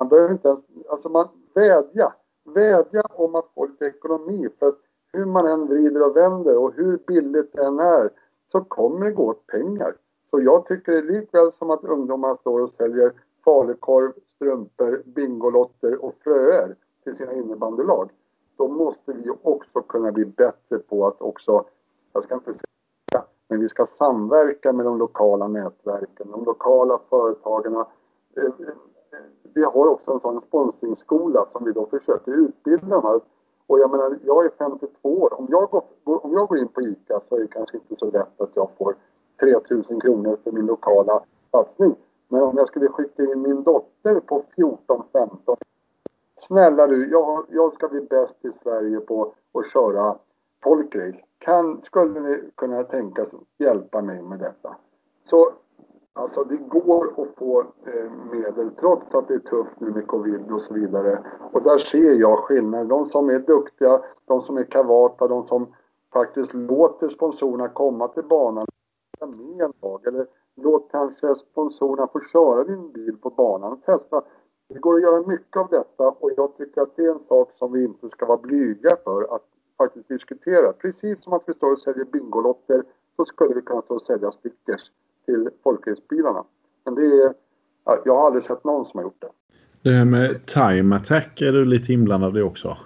[0.00, 0.60] Man behöver inte ens,
[0.90, 2.12] alltså man vädja.
[2.44, 4.48] Vädja om att få lite ekonomi.
[4.58, 4.78] För att
[5.12, 8.10] hur man än vrider och vänder och hur billigt det än är
[8.52, 9.94] så kommer det gå åt pengar.
[10.30, 13.12] Så jag tycker det är likväl som att ungdomar står och säljer
[13.44, 18.10] falukorv, strumpor, bingolotter och fröer till sina innebandylag.
[18.56, 21.64] Då måste vi också kunna bli bättre på att också,
[22.12, 27.74] jag ska inte säga men vi ska samverka med de lokala nätverken, de lokala företagen.
[28.36, 28.50] Eh, eh,
[29.54, 33.20] vi har också en sån sponsringsskola som vi då försöker utbilda de här
[33.70, 35.40] och jag menar, jag är 52 år.
[35.40, 38.10] Om jag, går, om jag går in på ICA så är det kanske inte så
[38.10, 38.94] lätt att jag får
[39.40, 41.94] 3000 kronor för min lokala satsning.
[42.28, 45.56] Men om jag skulle skicka in min dotter på 14-15.
[46.36, 50.16] Snälla du, jag, jag ska bli bäst i Sverige på att köra
[50.62, 51.24] folkrace.
[51.38, 53.24] Kan, skulle ni kunna tänka
[53.58, 54.76] hjälpa mig med detta?
[55.24, 55.52] Så
[56.12, 60.50] Alltså det går att få eh, medel trots att det är tufft nu med covid
[60.52, 61.24] och så vidare.
[61.52, 62.88] Och där ser jag skillnad.
[62.88, 65.74] De som är duktiga, de som är kavata, de som
[66.12, 68.66] faktiskt låter sponsorerna komma till banan
[69.20, 70.06] med en dag.
[70.06, 74.22] Eller låt kanske sponsorerna få köra din bil på banan och testa.
[74.68, 77.52] Det går att göra mycket av detta och jag tycker att det är en sak
[77.58, 79.44] som vi inte ska vara blyga för att
[79.78, 80.72] faktiskt diskutera.
[80.72, 82.84] Precis som att vi står och säljer Bingolotter
[83.16, 84.90] så skulle vi kunna stå och sälja stickers
[85.26, 86.44] till folkracebilarna.
[86.84, 87.34] Men det är,
[88.04, 89.30] jag har aldrig sett någon som har gjort det.
[89.82, 92.76] Det här med time attack är du lite inblandad i också?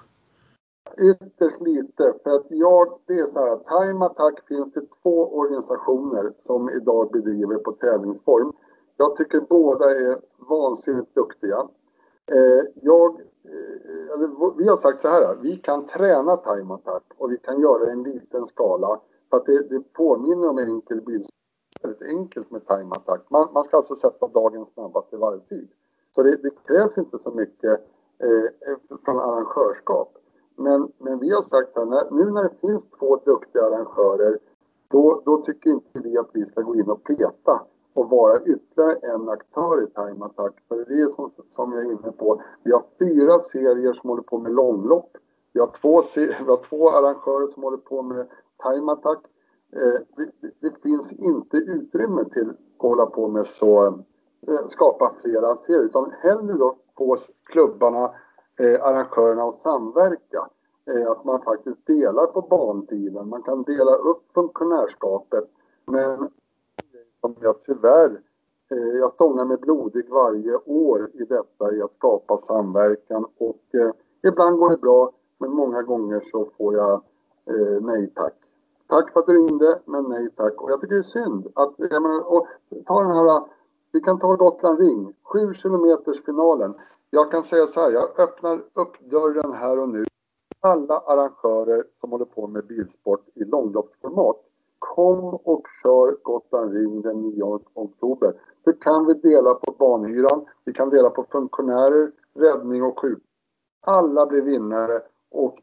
[0.99, 2.15] Ytterst lite.
[2.23, 7.11] För att jag, det är så här, Time Attack finns det två organisationer som idag
[7.13, 8.53] bedriver på tävlingsform.
[8.97, 11.69] Jag tycker båda är vansinnigt duktiga.
[12.33, 17.37] Eh, jag, eh, vi har sagt så här, vi kan träna Time Attack och vi
[17.37, 19.01] kan göra det i en liten skala.
[19.31, 21.25] För att det, det påminner om enkel bil.
[21.85, 23.21] Väldigt enkelt med Time Attack.
[23.29, 25.69] Man, man ska alltså sätta dagens snabbaste varvtid.
[26.15, 27.81] Så det, det, krävs inte så mycket
[28.19, 30.19] eh, från arrangörskap.
[30.57, 34.39] Men, men vi har sagt att när, nu när det finns två duktiga arrangörer
[34.89, 37.63] då, då tycker inte vi att vi ska gå in och peta
[37.95, 40.53] och vara ytterligare en aktör i Time Attack.
[40.69, 44.23] För det är som, som jag är inne på, vi har fyra serier som håller
[44.23, 45.17] på med långlopp.
[45.53, 46.03] Vi har två,
[46.45, 48.27] vi har två arrangörer som håller på med
[48.63, 49.19] Time Attack.
[49.77, 53.87] Eh, det, det, finns inte utrymme till att hålla på med så,
[54.47, 58.05] eh, skapa flera serier utan hellre då få klubbarna
[58.59, 60.49] eh, arrangörerna att samverka.
[60.87, 65.45] Eh, att man faktiskt delar på bantiden, man kan dela upp funktionärskapet.
[65.87, 66.31] Men
[67.21, 68.21] som jag tyvärr,
[68.71, 73.91] eh, jag stångar mig blodig varje år i detta i att skapa samverkan och eh,
[74.29, 76.93] ibland går det bra men många gånger så får jag
[77.47, 78.44] eh, nej tack.
[78.89, 81.75] Tack för att du ringde men nej tack och jag tycker det är synd att,
[81.77, 82.47] jag menar, och,
[82.87, 83.43] ta den här,
[83.93, 86.75] vi kan ta Gotland Ring, 7 kilometers finalen.
[87.11, 90.05] Jag kan säga så här, jag öppnar upp dörren här och nu.
[90.61, 94.37] Alla arrangörer som håller på med bilsport i långloppsformat.
[94.79, 98.35] Kom och kör Gotland Ring den 9 oktober.
[98.65, 103.23] Då kan vi dela på banhyran, vi kan dela på funktionärer, räddning och sjuk.
[103.81, 105.59] Alla blir vinnare och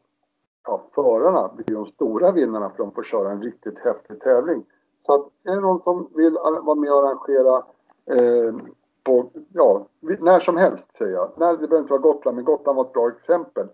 [0.66, 4.64] ja, förarna blir de stora vinnarna för de får köra en riktigt häftig tävling.
[5.06, 7.56] Så att är det någon som vill vara med och arrangera
[8.06, 8.54] eh,
[9.04, 11.30] på, ja, när som helst säger jag.
[11.36, 13.66] Nej, det behöver inte vara Gotland, men Gotland var ett bra exempel.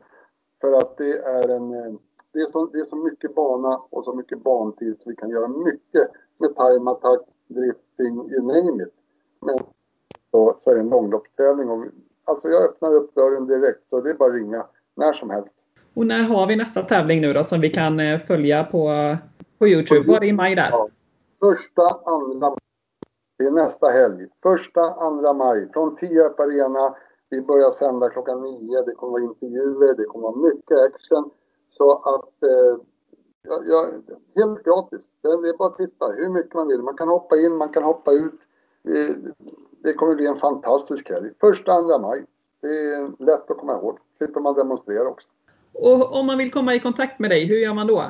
[0.61, 1.95] För att det är en, eh,
[2.33, 5.31] det är så, det är så mycket bana och så mycket bantid så vi kan
[5.31, 8.95] göra mycket med time attack, drifting, you name it.
[9.41, 9.59] Men
[10.31, 11.85] så, så är det en långloppstävling och
[12.25, 15.58] alltså jag öppnar upp dörren direkt så det är bara att ringa när som helst.
[15.99, 19.17] Och när har vi nästa tävling nu då som vi kan eh, följa på,
[19.59, 20.13] på Youtube?
[20.13, 20.69] Var det i maj där?
[20.71, 20.89] Ja.
[21.41, 22.59] Första, andra maj.
[23.39, 24.27] det är nästa helg.
[24.43, 26.95] Första, andra maj från Tierp Arena.
[27.31, 28.83] Vi börjar sända klockan nio.
[28.83, 31.31] Det kommer vara intervjuer, det kommer vara mycket action.
[31.71, 32.77] Så att eh,
[33.49, 33.89] ja, ja,
[34.37, 35.07] helt gratis.
[35.23, 36.83] Det är bara att titta hur mycket man vill.
[36.83, 38.41] Man kan hoppa in, man kan hoppa ut.
[39.83, 41.31] Det kommer bli en fantastisk helg.
[41.41, 42.25] Första, andra maj.
[42.61, 43.99] Det är lätt att komma ihåg.
[44.19, 45.29] Slipper man demonstrera också.
[45.79, 48.03] Och om man vill komma i kontakt med dig, hur gör man då?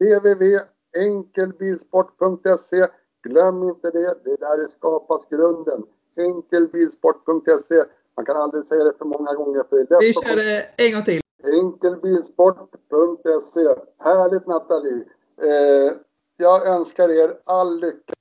[0.00, 2.86] www.enkelbilsport.se
[3.22, 4.14] Glöm inte det.
[4.24, 5.82] Det är där det skapas grunden.
[6.16, 7.84] Enkelbilsport.se.
[8.16, 10.66] Man kan aldrig säga det för många gånger för det är lätt Vi kör det
[10.76, 11.20] en gång till.
[11.44, 13.74] Enkelbilsport.se.
[13.98, 15.04] Härligt Nathalie.
[15.42, 15.92] Eh,
[16.36, 18.14] jag önskar er all lycka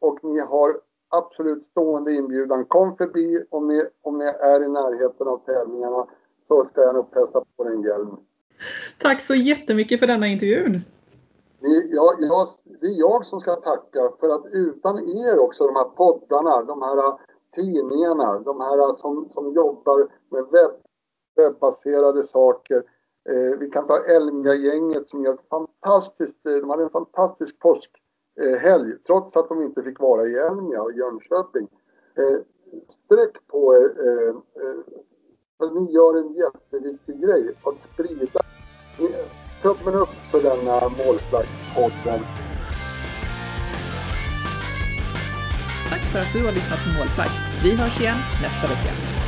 [0.00, 2.64] och ni har absolut stående inbjudan.
[2.64, 6.06] Kom förbi om ni, om ni är i närheten av tävlingarna
[6.52, 8.16] så ska jag nog pressa på en hjälm.
[8.98, 10.80] Tack så jättemycket för denna intervjun.
[11.60, 12.20] Det, jag,
[12.80, 16.82] det är jag som ska tacka för att utan er också, de här poddarna, de
[16.82, 17.18] här
[17.56, 20.72] tidningarna, de här som, som jobbar med webb,
[21.36, 22.82] webbaserade saker.
[23.28, 28.98] Eh, vi kan ta Elmia-gänget som gör fantastiskt, eh, de hade en fantastisk påskhelg eh,
[29.06, 31.68] trots att de inte fick vara i Elmia och Jönköping.
[32.16, 32.38] Eh,
[32.88, 34.34] sträck på er, eh,
[35.62, 38.40] eh, ni gör en jätteviktig grej, att sprida
[39.62, 42.20] tummen upp för denna målflaggspodden.
[45.88, 47.30] Tack för att du har lyssnat på Målflagg.
[47.62, 49.21] Vi hörs igen nästa vecka.